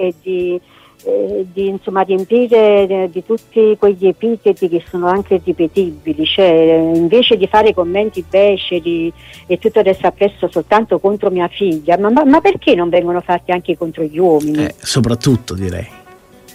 e 0.00 0.14
di, 0.20 0.60
eh, 1.08 1.46
di 1.50 1.68
insomma, 1.68 2.02
riempire 2.02 2.86
eh, 2.86 3.08
di 3.10 3.24
tutti 3.24 3.76
quegli 3.78 4.06
epiteti 4.06 4.68
che 4.68 4.84
sono 4.86 5.06
anche 5.06 5.40
ripetibili, 5.42 6.26
cioè 6.26 6.92
invece 6.94 7.38
di 7.38 7.46
fare 7.46 7.72
commenti 7.72 8.22
beceri 8.28 9.10
e 9.46 9.58
tutto 9.58 9.80
resto 9.80 10.06
appresso 10.06 10.48
soltanto 10.50 10.98
contro 10.98 11.30
mia 11.30 11.48
figlia, 11.48 11.96
ma, 11.96 12.10
ma, 12.10 12.24
ma 12.24 12.40
perché 12.42 12.74
non 12.74 12.90
vengono 12.90 13.22
fatti 13.22 13.52
anche 13.52 13.76
contro 13.76 14.02
gli 14.02 14.18
uomini? 14.18 14.64
Eh, 14.64 14.74
soprattutto 14.76 15.54
direi. 15.54 15.96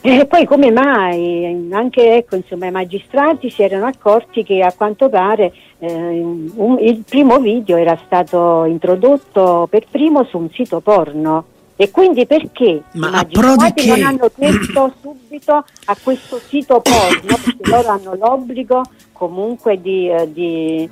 E 0.06 0.26
poi 0.26 0.46
come 0.46 0.70
mai 0.70 1.70
anche 1.72 2.18
ecco, 2.18 2.36
insomma, 2.36 2.68
i 2.68 2.72
magistrati 2.72 3.50
si 3.50 3.63
erano 3.63 3.86
accorti 3.86 4.44
che 4.44 4.62
a 4.62 4.74
quanto 4.76 5.08
pare 5.10 5.54
eh, 5.80 5.89
un, 5.89 6.78
il 6.80 7.04
primo 7.08 7.39
video 7.39 7.78
era 7.78 7.98
stato 8.06 8.66
introdotto 8.66 9.66
per 9.70 9.86
primo 9.89 10.26
su 10.26 10.38
un 10.38 10.50
sito 10.52 10.82
porno 10.82 11.46
e 11.84 11.91
quindi 11.91 12.26
perché 12.26 12.84
Ma 12.93 13.08
i 13.08 13.12
magistrati 13.12 13.88
non 13.88 13.98
che? 13.98 14.04
hanno 14.04 14.32
chiesto 14.34 14.93
subito 15.02 15.54
a 15.54 15.98
questo 16.02 16.39
sito 16.39 16.80
porno 16.80 17.38
perché 17.43 17.69
loro 17.69 17.88
hanno 17.89 18.15
l'obbligo 18.15 18.82
comunque 19.12 19.82
di, 19.82 20.10
eh, 20.10 20.32
di, 20.32 20.89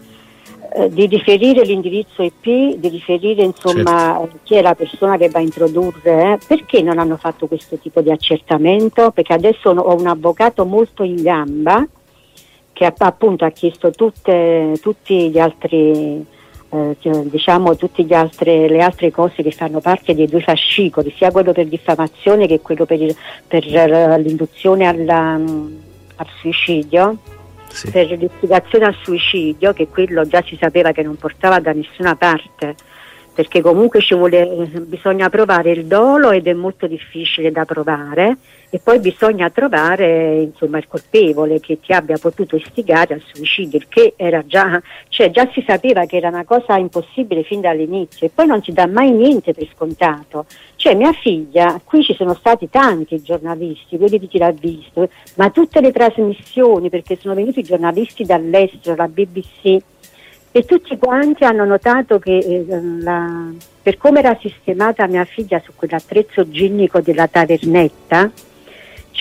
eh, 0.73 0.89
di 0.89 1.05
riferire 1.07 1.63
l'indirizzo 1.63 2.23
IP, 2.23 2.75
di 2.75 2.89
riferire 2.89 3.41
insomma 3.43 4.17
Certo. 4.19 4.39
chi 4.43 4.55
è 4.55 4.61
la 4.61 4.75
persona 4.75 5.15
che 5.15 5.29
va 5.29 5.39
a 5.39 5.43
introdurre, 5.43 6.33
eh? 6.33 6.39
perché 6.45 6.81
non 6.81 6.99
hanno 6.99 7.15
fatto 7.15 7.47
questo 7.47 7.77
tipo 7.77 8.01
di 8.01 8.11
accertamento? 8.11 9.11
Perché 9.11 9.31
adesso 9.31 9.69
ho 9.69 9.95
un 9.95 10.07
avvocato 10.07 10.65
molto 10.65 11.03
in 11.03 11.21
gamba 11.21 11.87
che 12.73 12.93
appunto 12.97 13.45
ha 13.45 13.49
chiesto 13.51 13.91
tutte, 13.91 14.73
tutti 14.81 15.29
gli 15.29 15.39
altri 15.39 16.25
eh, 16.73 16.95
cioè, 16.99 17.23
diciamo 17.23 17.75
tutte 17.75 18.03
gli 18.03 18.13
altre, 18.13 18.67
le 18.69 18.81
altre 18.81 19.11
cose 19.11 19.43
che 19.43 19.51
fanno 19.51 19.79
parte 19.81 20.15
dei 20.15 20.27
due 20.27 20.41
fascicoli, 20.41 21.13
sia 21.17 21.31
quello 21.31 21.51
per 21.51 21.67
diffamazione 21.67 22.47
che 22.47 22.61
quello 22.61 22.85
per, 22.85 23.01
il- 23.01 23.15
per 23.47 23.63
eh, 23.65 24.19
l'induzione 24.19 24.85
alla- 24.87 25.33
al 26.15 26.27
suicidio 26.39 27.17
Sì. 27.67 27.89
per 27.89 28.11
l'istigazione 28.11 28.85
al 28.85 28.95
suicidio, 29.01 29.73
che 29.73 29.87
quello 29.87 30.25
già 30.27 30.43
si 30.45 30.57
sapeva 30.59 30.91
che 30.91 31.03
non 31.03 31.15
portava 31.15 31.59
da 31.59 31.71
nessuna 31.71 32.15
parte, 32.15 32.75
perché 33.33 33.61
comunque 33.61 34.01
ci 34.01 34.13
vuole, 34.13 34.45
bisogna 34.87 35.29
provare 35.29 35.71
il 35.71 35.85
dolo 35.85 36.31
ed 36.31 36.47
è 36.47 36.53
molto 36.53 36.85
difficile 36.87 37.49
da 37.51 37.63
provare 37.63 38.35
e 38.73 38.79
poi 38.79 38.99
bisogna 38.99 39.49
trovare 39.49 40.43
insomma, 40.43 40.77
il 40.77 40.87
colpevole 40.87 41.59
che 41.59 41.81
ti 41.81 41.91
abbia 41.91 42.17
potuto 42.17 42.55
istigare 42.55 43.15
al 43.15 43.21
suicidio, 43.33 43.77
il 43.77 43.87
che 43.89 44.13
era 44.15 44.45
già, 44.47 44.81
cioè 45.09 45.29
già 45.29 45.49
si 45.51 45.61
sapeva 45.67 46.05
che 46.05 46.15
era 46.15 46.29
una 46.29 46.45
cosa 46.45 46.77
impossibile 46.77 47.43
fin 47.43 47.59
dall'inizio 47.59 48.25
e 48.25 48.31
poi 48.33 48.47
non 48.47 48.63
si 48.63 48.71
dà 48.71 48.87
mai 48.87 49.11
niente 49.11 49.53
per 49.53 49.67
scontato. 49.75 50.45
Cioè 50.77 50.95
mia 50.95 51.11
figlia, 51.11 51.81
qui 51.83 52.01
ci 52.01 52.13
sono 52.13 52.33
stati 52.33 52.69
tanti 52.69 53.21
giornalisti, 53.21 53.97
quelli 53.97 54.17
di 54.17 54.29
chi 54.29 54.37
l'ha 54.37 54.51
visto, 54.51 55.09
ma 55.35 55.49
tutte 55.49 55.81
le 55.81 55.91
trasmissioni, 55.91 56.89
perché 56.89 57.17
sono 57.19 57.33
venuti 57.33 57.63
giornalisti 57.63 58.23
dall'estero, 58.23 58.95
la 58.95 59.09
BBC, 59.09 59.79
e 60.53 60.65
tutti 60.65 60.97
quanti 60.97 61.43
hanno 61.43 61.65
notato 61.65 62.19
che 62.19 62.37
eh, 62.37 62.65
la- 63.01 63.51
per 63.81 63.97
come 63.97 64.19
era 64.19 64.37
sistemata 64.39 65.07
mia 65.07 65.25
figlia 65.25 65.61
su 65.63 65.71
quell'attrezzo 65.75 66.49
ginnico 66.49 67.01
della 67.01 67.27
tavernetta, 67.27 68.31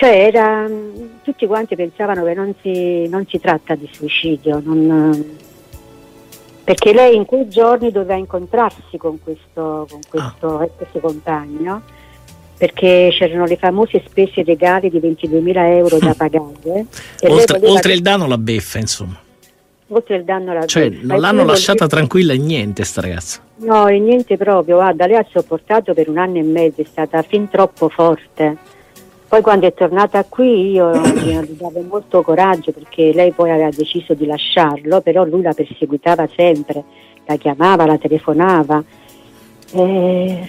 cioè 0.01 0.25
era, 0.25 0.67
mh, 0.67 1.19
tutti 1.21 1.45
quanti 1.45 1.75
pensavano 1.75 2.23
che 2.23 2.33
non 2.33 2.55
si, 2.63 3.07
non 3.07 3.23
si 3.29 3.39
tratta 3.39 3.75
di 3.75 3.87
suicidio, 3.91 4.59
non, 4.65 5.37
perché 6.63 6.91
lei 6.91 7.15
in 7.15 7.25
quei 7.25 7.47
giorni 7.47 7.91
doveva 7.91 8.15
incontrarsi 8.15 8.97
con 8.97 9.19
questo, 9.23 9.85
con 9.87 9.99
questo 10.09 10.61
ex 10.61 10.99
compagno 10.99 11.81
perché 12.57 13.09
c'erano 13.11 13.45
le 13.45 13.57
famose 13.57 14.01
spese 14.07 14.43
legali 14.43 14.89
di 14.89 14.97
22.000 14.99 15.53
euro 15.77 15.97
da 15.99 16.13
pagare. 16.17 16.85
Oltre, 17.27 17.59
oltre 17.61 17.89
che- 17.89 17.93
il 17.95 18.01
danno 18.01 18.25
la 18.27 18.37
beffa, 18.39 18.79
insomma. 18.79 19.19
oltre 19.89 20.15
il 20.15 20.23
danno 20.23 20.49
alla 20.51 20.65
Cioè, 20.65 20.89
beffa. 20.89 21.05
non 21.07 21.19
l'hanno 21.19 21.43
lasciata 21.45 21.83
lì- 21.85 21.89
tranquilla 21.91 22.33
in 22.33 22.45
niente, 22.45 22.83
sta 22.85 23.01
ragazza. 23.01 23.39
No, 23.57 23.87
e 23.87 23.99
niente 23.99 24.35
proprio, 24.37 24.75
guarda, 24.77 25.05
lei 25.05 25.17
ha 25.17 25.25
sopportato 25.31 25.93
per 25.93 26.09
un 26.09 26.17
anno 26.19 26.37
e 26.39 26.43
mezzo, 26.43 26.81
è 26.81 26.85
stata 26.85 27.21
fin 27.23 27.49
troppo 27.49 27.89
forte. 27.89 28.57
Poi 29.31 29.41
quando 29.41 29.65
è 29.65 29.73
tornata 29.73 30.25
qui 30.25 30.71
io 30.71 30.91
gli 30.91 31.55
davo 31.57 31.79
molto 31.87 32.21
coraggio 32.21 32.73
perché 32.73 33.13
lei 33.13 33.31
poi 33.31 33.49
aveva 33.49 33.69
deciso 33.69 34.13
di 34.13 34.25
lasciarlo, 34.25 34.99
però 34.99 35.23
lui 35.23 35.41
la 35.41 35.53
perseguitava 35.53 36.27
sempre, 36.35 36.83
la 37.25 37.37
chiamava, 37.37 37.85
la 37.85 37.97
telefonava. 37.97 38.83
E 39.71 40.47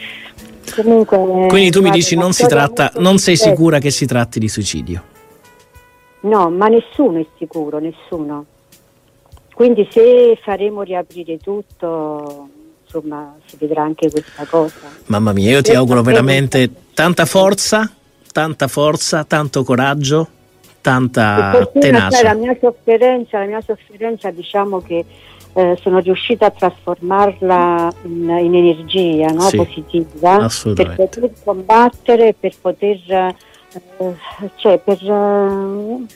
comunque, 0.74 1.46
Quindi 1.46 1.70
tu 1.70 1.80
mi 1.80 1.90
dici 1.90 2.16
non 2.16 2.32
si 2.32 2.44
tratta, 2.48 2.90
non 2.96 3.18
sei 3.18 3.36
sicura 3.36 3.78
che 3.78 3.92
si 3.92 4.04
tratti 4.04 4.40
di 4.40 4.48
suicidio. 4.48 5.02
No, 6.22 6.50
ma 6.50 6.66
nessuno 6.66 7.20
è 7.20 7.26
sicuro, 7.38 7.78
nessuno. 7.78 8.46
Quindi 9.54 9.86
se 9.92 10.36
faremo 10.42 10.82
riaprire 10.82 11.38
tutto, 11.38 12.48
insomma, 12.82 13.32
si 13.46 13.54
vedrà 13.60 13.84
anche 13.84 14.10
questa 14.10 14.44
cosa. 14.44 14.90
Mamma 15.06 15.32
mia, 15.32 15.52
io 15.52 15.62
ti 15.62 15.70
auguro 15.70 16.02
veramente 16.02 16.68
tanta 16.94 17.26
forza, 17.26 17.88
tanta 18.32 18.66
forza, 18.66 19.24
tanto 19.24 19.62
coraggio, 19.62 20.28
tanta 20.80 21.52
sai, 21.52 21.60
la 21.60 21.80
tenacia. 21.80 22.34
mia 22.34 22.56
sofferenza, 22.60 23.38
la 23.38 23.46
mia 23.46 23.60
sofferenza 23.60 24.30
diciamo 24.30 24.80
che 24.80 25.04
eh, 25.54 25.78
sono 25.80 25.98
riuscita 25.98 26.46
a 26.46 26.50
trasformarla 26.50 27.92
in, 28.04 28.36
in 28.40 28.54
energia 28.54 29.28
no? 29.28 29.42
Sì, 29.42 29.56
positiva 29.56 30.48
per 30.74 30.94
poter 30.96 31.30
combattere, 31.44 32.34
per 32.38 32.54
poter, 32.60 32.98
eh, 33.08 33.34
cioè, 34.56 34.78
per, 34.78 34.98
eh, 35.02 36.06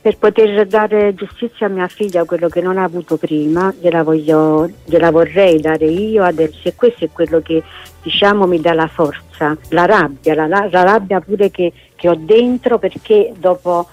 per 0.00 0.18
poter 0.18 0.66
dare 0.66 1.14
giustizia 1.14 1.66
a 1.66 1.70
mia 1.70 1.88
figlia, 1.88 2.24
quello 2.24 2.48
che 2.48 2.60
non 2.60 2.78
ha 2.78 2.84
avuto 2.84 3.16
prima, 3.16 3.74
gliela, 3.80 4.02
voglio, 4.02 4.70
gliela 4.84 5.10
vorrei 5.10 5.60
dare 5.60 5.86
io 5.86 6.22
adesso 6.22 6.60
e 6.62 6.74
questo 6.74 7.04
è 7.04 7.08
quello 7.10 7.40
che 7.40 7.62
diciamo 8.04 8.46
mi 8.46 8.60
dà 8.60 8.74
la 8.74 8.86
forza, 8.86 9.56
la 9.70 9.86
rabbia, 9.86 10.34
la, 10.34 10.46
la- 10.46 10.68
rabbia 10.70 11.20
pure 11.20 11.50
che, 11.50 11.72
che 11.96 12.08
ho 12.08 12.14
dentro 12.14 12.78
perché 12.78 13.32
dopo 13.36 13.88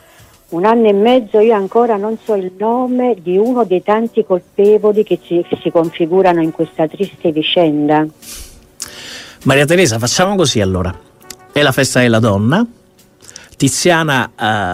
un 0.50 0.65
anno 0.65 0.89
e 0.89 0.93
mezzo 0.93 1.39
io 1.39 1.56
ancora 1.56 1.95
non 1.95 2.17
so 2.21 2.36
il 2.36 2.52
nome 2.58 3.15
di 3.21 3.38
uno 3.38 3.63
dei 3.63 3.82
tanti 3.82 4.26
colpevoli 4.26 5.04
che 5.04 5.17
si, 5.24 5.43
che 5.47 5.58
si 5.62 5.71
configurano 5.71 6.41
in 6.41 6.52
questa 6.52 6.88
triste 6.88 7.32
vicenda. 7.32 8.06
Maria 9.43 9.65
Teresa, 9.65 9.97
facciamo 9.97 10.36
così 10.36 10.60
allora. 10.60 10.93
È 11.54 11.62
la 11.62 11.71
festa 11.71 12.02
della 12.02 12.19
donna. 12.19 12.65
Tiziana 13.56 14.30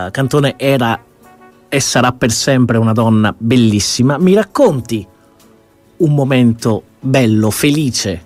eh, 0.08 0.12
Cantone 0.12 0.56
era 0.58 1.00
e 1.70 1.80
sarà 1.80 2.12
per 2.12 2.32
sempre 2.32 2.78
una 2.78 2.94
donna 2.94 3.34
bellissima. 3.38 4.18
Mi 4.18 4.34
racconti 4.34 5.06
un 5.98 6.14
momento 6.14 6.84
bello, 7.00 7.52
felice, 7.52 8.22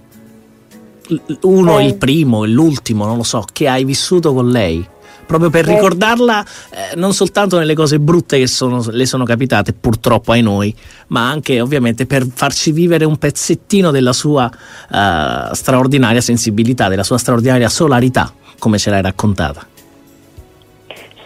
uno 1.41 1.79
Eh. 1.79 1.85
il 1.85 1.95
primo, 1.95 2.45
l'ultimo, 2.45 3.05
non 3.05 3.17
lo 3.17 3.23
so, 3.23 3.45
che 3.51 3.67
hai 3.67 3.83
vissuto 3.83 4.33
con 4.33 4.49
lei? 4.49 4.85
Proprio 5.25 5.49
per 5.49 5.67
Eh. 5.69 5.75
ricordarla 5.75 6.43
eh, 6.43 6.95
non 6.95 7.13
soltanto 7.13 7.57
nelle 7.57 7.73
cose 7.73 7.99
brutte 7.99 8.37
che 8.37 8.47
sono- 8.47 8.83
le 8.89 9.05
sono 9.05 9.23
capitate, 9.23 9.71
purtroppo 9.71 10.33
ai 10.33 10.41
noi, 10.41 10.75
ma 11.07 11.29
anche 11.29 11.61
ovviamente 11.61 12.05
per 12.05 12.25
farci 12.33 12.71
vivere 12.73 13.05
un 13.05 13.17
pezzettino 13.17 13.91
della 13.91 14.13
sua 14.13 14.49
eh, 14.49 15.55
straordinaria 15.55 16.19
sensibilità, 16.21 16.89
della 16.89 17.03
sua 17.03 17.17
straordinaria 17.17 17.69
solarità, 17.69 18.33
come 18.59 18.77
ce 18.77 18.89
l'hai 18.89 19.01
raccontata. 19.01 19.65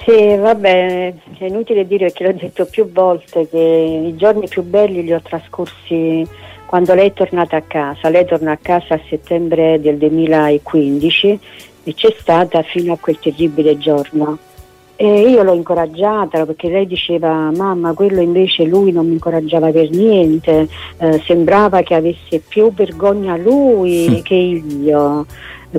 Sì, 0.06 0.36
vabbè, 0.36 1.16
è 1.40 1.46
inutile 1.46 1.88
dire 1.88 2.12
che 2.12 2.26
l'ho 2.26 2.34
detto 2.40 2.66
più 2.66 2.92
volte 2.92 3.50
che 3.50 4.04
i 4.08 4.16
giorni 4.16 4.48
più 4.48 4.62
belli 4.62 5.02
li 5.02 5.12
ho 5.12 5.20
trascorsi 5.20 6.28
quando 6.66 6.94
lei 6.94 7.10
è 7.10 7.14
tornata 7.14 7.58
a 7.58 7.62
casa. 7.62 8.10
Lei 8.10 8.26
torna 8.26 8.52
a 8.54 8.60
casa 8.62 8.96
a 8.96 9.00
settembre 9.10 9.80
del 9.80 9.98
2015 9.98 11.40
e 11.84 11.94
c'è 11.94 12.14
stata 12.18 12.62
fino 12.64 12.94
a 12.94 12.98
quel 13.00 13.20
terribile 13.20 13.78
giorno. 13.78 14.38
E 14.98 15.30
io 15.30 15.44
l'ho 15.44 15.54
incoraggiata 15.54 16.46
perché 16.46 16.70
lei 16.70 16.88
diceva 16.88 17.52
mamma 17.54 17.92
quello 17.94 18.22
invece 18.22 18.64
lui 18.64 18.94
non 18.94 19.06
mi 19.08 19.14
incoraggiava 19.14 19.70
per 19.70 19.90
niente, 19.90 20.70
eh, 20.98 21.22
sembrava 21.26 21.82
che 21.82 21.96
avesse 21.96 22.40
più 22.40 22.72
vergogna 22.74 23.36
lui 23.36 24.08
Mm. 24.10 24.22
che 24.22 24.36
io. 24.36 25.26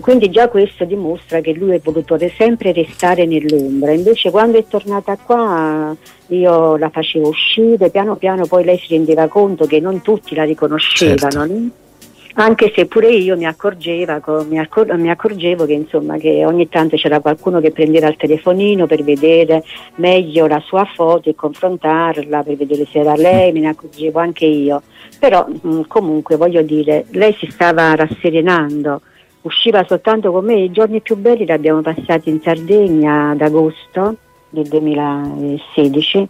Quindi 0.01 0.31
già 0.31 0.49
questo 0.49 0.85
dimostra 0.85 1.41
che 1.41 1.53
lui 1.53 1.75
è 1.75 1.81
voluto 1.83 2.17
re- 2.17 2.33
sempre 2.37 2.73
restare 2.73 3.25
nell'ombra. 3.27 3.93
Invece 3.93 4.31
quando 4.31 4.59
è 4.59 4.65
tornata 4.69 5.17
qua 5.17 5.97
io 6.29 6.77
la 6.77 6.91
facevo 6.91 7.29
uscire, 7.29 7.91
piano 7.91 8.17
piano 8.17 8.47
poi 8.47 8.65
lei 8.65 8.79
si 8.79 8.89
rendeva 8.95 9.27
conto 9.29 9.67
che 9.67 9.81
non 9.81 10.03
tutti 10.03 10.35
la 10.35 10.45
riconoscevano. 10.45 11.31
Certo. 11.31 11.45
no? 11.47 11.71
Anche 12.39 12.71
se 12.75 12.85
pure 12.85 13.09
io 13.09 13.35
mi, 13.35 13.47
accorgeva, 13.47 14.21
co- 14.21 14.45
mi, 14.47 14.59
accor- 14.59 14.95
mi 14.99 15.09
accorgevo 15.09 15.65
che, 15.65 15.73
insomma, 15.73 16.19
che 16.19 16.45
ogni 16.45 16.69
tanto 16.69 16.97
c'era 16.97 17.21
qualcuno 17.21 17.61
che 17.61 17.71
prendeva 17.71 18.09
il 18.09 18.17
telefonino 18.17 18.87
per 18.87 19.03
vedere 19.03 19.65
meglio 19.95 20.47
la 20.47 20.63
sua 20.63 20.85
foto 20.85 21.31
e 21.31 21.35
confrontarla, 21.35 22.43
per 22.43 22.57
vedere 22.57 22.87
se 22.93 22.99
era 22.99 23.15
lei, 23.17 23.53
me 23.53 23.61
ne 23.61 23.69
accorgevo 23.69 24.19
anche 24.19 24.45
io. 24.45 24.83
Però 25.19 25.47
mh, 25.49 25.83
comunque 25.87 26.37
voglio 26.37 26.61
dire, 26.61 27.07
lei 27.13 27.35
si 27.39 27.49
stava 27.51 27.95
rasserenando 27.95 29.01
usciva 29.47 29.85
soltanto 29.87 30.33
con 30.33 30.45
me, 30.45 30.55
i 30.55 30.71
giorni 30.73 31.01
più 31.01 31.17
belli 31.17 31.45
li 31.45 31.53
abbiamo 31.53 31.81
passati 31.81 32.31
in 32.31 32.41
Sardegna 32.41 33.31
ad 33.31 33.41
agosto 33.41 34.17
del 34.51 34.67
2016 34.67 36.29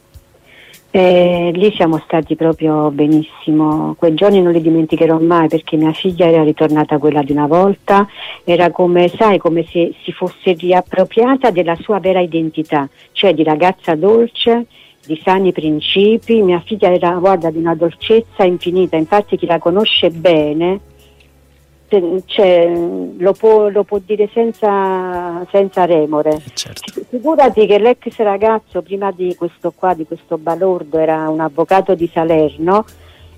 e 0.91 1.51
lì 1.55 1.73
siamo 1.75 1.99
stati 2.05 2.37
proprio 2.37 2.91
benissimo, 2.91 3.95
quei 3.99 4.15
giorni 4.15 4.41
non 4.41 4.53
li 4.53 4.63
dimenticherò 4.63 5.19
mai 5.19 5.49
perché 5.49 5.77
mia 5.77 5.93
figlia 5.93 6.27
era 6.27 6.43
ritornata 6.43 6.99
quella 6.99 7.23
di 7.23 7.33
una 7.33 7.47
volta, 7.47 8.07
era 8.45 8.71
come, 8.71 9.09
sai, 9.09 9.39
come 9.39 9.67
se 9.71 9.95
si 10.03 10.13
fosse 10.13 10.53
riappropriata 10.53 11.51
della 11.51 11.77
sua 11.77 11.99
vera 12.01 12.21
identità, 12.21 12.89
cioè 13.13 13.35
di 13.35 13.43
ragazza 13.43 13.95
dolce, 13.95 14.67
di 15.05 15.21
sani 15.23 15.53
principi, 15.53 16.43
mia 16.43 16.63
figlia 16.65 16.93
era, 16.93 17.11
guarda, 17.13 17.51
di 17.51 17.59
una 17.59 17.75
dolcezza 17.75 18.45
infinita, 18.45 18.97
infatti 18.97 19.37
chi 19.37 19.47
la 19.47 19.59
conosce 19.59 20.11
bene 20.11 20.81
cioè, 21.89 22.73
lo, 23.19 23.33
può, 23.33 23.69
lo, 23.69 23.85
può, 23.85 23.99
dire 24.05 24.29
senza, 24.33 25.47
senza 25.51 25.85
remore. 25.85 26.41
Certo. 26.53 27.03
Figurati 27.09 27.67
che 27.67 27.79
l'ex 27.79 28.17
ragazzo 28.17 28.83
prima 28.83 29.13
di 29.13 29.35
questo 29.35 29.73
qua, 29.75 29.95
di 29.95 30.07
questo 30.07 30.39
balordo, 30.39 30.99
era 30.99 31.29
un 31.29 31.41
avvocato 31.41 31.95
di 31.95 32.09
Salerno 32.13 32.85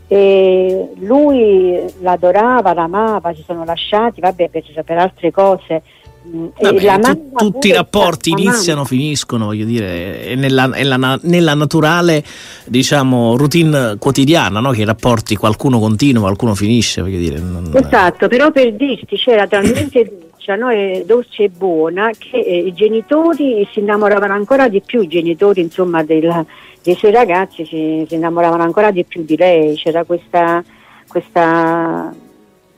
e 0.07 0.93
lui 0.97 1.79
l'adorava, 2.01 2.73
l'amava, 2.73 3.35
si 3.35 3.43
sono 3.43 3.65
lasciati, 3.65 4.21
vabbè, 4.21 4.49
per, 4.49 4.65
per 4.85 4.99
altre 4.99 5.31
cose 5.31 5.83
Vabbè, 6.23 7.01
tu, 7.01 7.31
tutti 7.35 7.69
i 7.69 7.73
rapporti 7.73 8.31
iniziano, 8.31 8.85
finiscono, 8.85 9.47
voglio 9.47 9.65
dire, 9.65 10.35
nella, 10.35 10.67
nella, 10.67 11.19
nella 11.23 11.55
naturale 11.55 12.23
diciamo, 12.67 13.37
routine 13.37 13.97
quotidiana, 13.99 14.61
no? 14.61 14.71
che 14.73 14.83
i 14.83 14.85
rapporti 14.85 15.37
qualcuno 15.37 15.79
continua, 15.79 16.23
qualcuno 16.23 16.55
finisce, 16.55 17.01
voglio 17.01 17.19
dire. 17.19 17.39
Non... 17.39 17.71
Esatto, 17.73 18.29
però 18.29 18.51
per 18.51 18.75
dirti 18.75 19.17
c'era 19.17 19.47
talmente 19.47 20.29
dolce, 20.49 20.57
no? 20.57 21.05
dolce 21.05 21.45
e 21.45 21.51
buona 21.51 22.11
che 22.17 22.39
eh, 22.39 22.59
i 22.59 22.75
genitori 22.75 23.67
si 23.73 23.81
innamoravano 23.81 24.33
ancora 24.33 24.69
di 24.69 24.81
più, 24.85 25.03
i 25.03 25.09
genitori 25.09 25.61
insomma 25.61 26.03
del, 26.03 26.47
dei 26.83 26.95
suoi 26.95 27.13
ragazzi 27.13 27.65
si, 27.65 28.05
si, 28.09 28.15
innamoravano 28.15 28.63
ancora 28.63 28.91
di 28.91 29.05
più 29.05 29.25
di 29.25 29.37
lei, 29.37 29.77
c'era 29.77 30.05
questa, 30.05 30.63
questa 31.07 32.13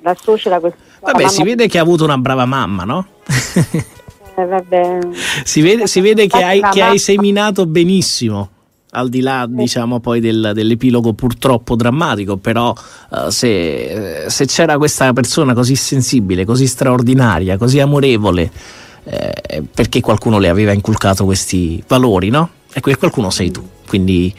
la 0.02 0.16
suocera 0.18 0.60
questa 0.60 0.78
Vabbè, 1.00 1.28
si 1.28 1.42
vede 1.42 1.66
che 1.66 1.78
ha 1.78 1.82
avuto 1.82 2.04
una 2.04 2.18
brava 2.18 2.44
mamma, 2.44 2.84
no? 2.84 3.06
Eh, 4.36 4.98
si, 5.44 5.60
vede, 5.60 5.86
si 5.86 6.00
vede, 6.00 6.26
che 6.26 6.42
hai, 6.42 6.62
che 6.72 6.80
hai 6.80 6.98
seminato 6.98 7.66
benissimo 7.66 8.48
al 8.92 9.08
di 9.08 9.20
là 9.20 9.46
diciamo 9.46 10.00
poi 10.00 10.20
del, 10.20 10.52
dell'epilogo 10.54 11.12
purtroppo 11.12 11.76
drammatico, 11.76 12.38
però 12.38 12.72
uh, 13.10 13.28
se, 13.28 14.24
se, 14.28 14.46
c'era 14.46 14.78
questa 14.78 15.12
persona 15.12 15.52
così 15.52 15.76
sensibile, 15.76 16.44
così 16.44 16.66
straordinaria, 16.66 17.58
così 17.58 17.80
amorevole, 17.80 18.50
eh, 19.04 19.62
perché 19.72 20.00
qualcuno 20.00 20.38
le 20.38 20.48
aveva 20.48 20.72
inculcato 20.72 21.24
questi 21.24 21.82
valori, 21.86 22.30
no? 22.30 22.48
E 22.72 22.80
quel 22.80 22.98
qualcuno 22.98 23.30
sei 23.30 23.50
tu, 23.50 23.62
quindi 23.86 24.34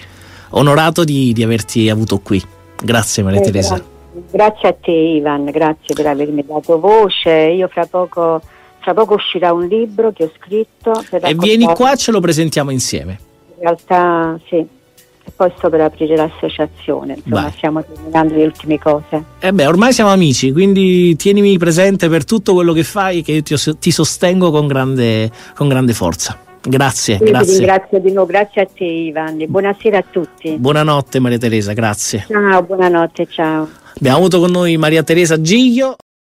onorato 0.49 1.03
di, 1.03 1.31
di 1.31 1.43
averti 1.43 1.89
avuto 1.89 2.19
qui. 2.19 2.43
Grazie 2.83 3.23
Maria 3.23 3.39
eh, 3.39 3.43
Teresa. 3.43 3.75
Grazie. 3.75 3.99
Grazie 4.31 4.69
a 4.69 4.73
te 4.73 4.91
Ivan, 4.91 5.45
grazie 5.45 5.93
per 5.93 6.07
avermi 6.07 6.45
dato 6.45 6.79
voce. 6.79 7.29
Io 7.29 7.67
fra 7.67 7.85
poco, 7.85 8.41
fra 8.79 8.93
poco 8.93 9.15
uscirà 9.15 9.51
un 9.51 9.67
libro 9.67 10.13
che 10.13 10.23
ho 10.23 10.31
scritto. 10.37 10.93
e 11.09 11.35
vieni 11.35 11.65
qua, 11.65 11.95
ce 11.95 12.11
lo 12.11 12.21
presentiamo 12.21 12.71
insieme. 12.71 13.19
In 13.55 13.61
realtà 13.63 14.39
sì, 14.47 14.55
e 14.55 15.31
poi 15.35 15.51
sto 15.57 15.69
per 15.69 15.81
aprire 15.81 16.15
l'associazione, 16.15 17.15
insomma 17.15 17.41
Vai. 17.41 17.51
stiamo 17.51 17.83
terminando 17.83 18.35
le 18.35 18.45
ultime 18.45 18.79
cose. 18.79 19.23
Eh 19.39 19.51
beh, 19.51 19.67
ormai 19.67 19.91
siamo 19.91 20.11
amici, 20.11 20.51
quindi 20.53 21.15
tienimi 21.17 21.57
presente 21.57 22.07
per 22.07 22.23
tutto 22.23 22.53
quello 22.53 22.71
che 22.71 22.83
fai, 22.83 23.21
che 23.21 23.33
io 23.33 23.43
ti, 23.43 23.55
ti 23.77 23.91
sostengo 23.91 24.49
con 24.49 24.65
grande, 24.65 25.29
con 25.53 25.67
grande 25.67 25.93
forza. 25.93 26.39
Grazie, 26.61 27.15
Io 27.15 27.25
grazie. 27.25 27.53
Ti 27.53 27.57
ringrazio 27.57 27.99
di 27.99 28.11
nuovo, 28.11 28.27
grazie 28.27 28.61
a 28.61 28.67
te 28.71 28.83
Ivan. 28.83 29.43
Buonasera 29.47 29.97
a 29.97 30.03
tutti. 30.09 30.57
Buonanotte 30.57 31.19
Maria 31.19 31.37
Teresa, 31.37 31.73
grazie. 31.73 32.25
Ciao, 32.27 32.63
buonanotte, 32.63 33.27
ciao. 33.27 33.67
Abbiamo 33.95 34.17
avuto 34.17 34.39
con 34.39 34.51
noi 34.51 34.77
Maria 34.77 35.03
Teresa 35.03 35.41
Giglio. 35.41 35.95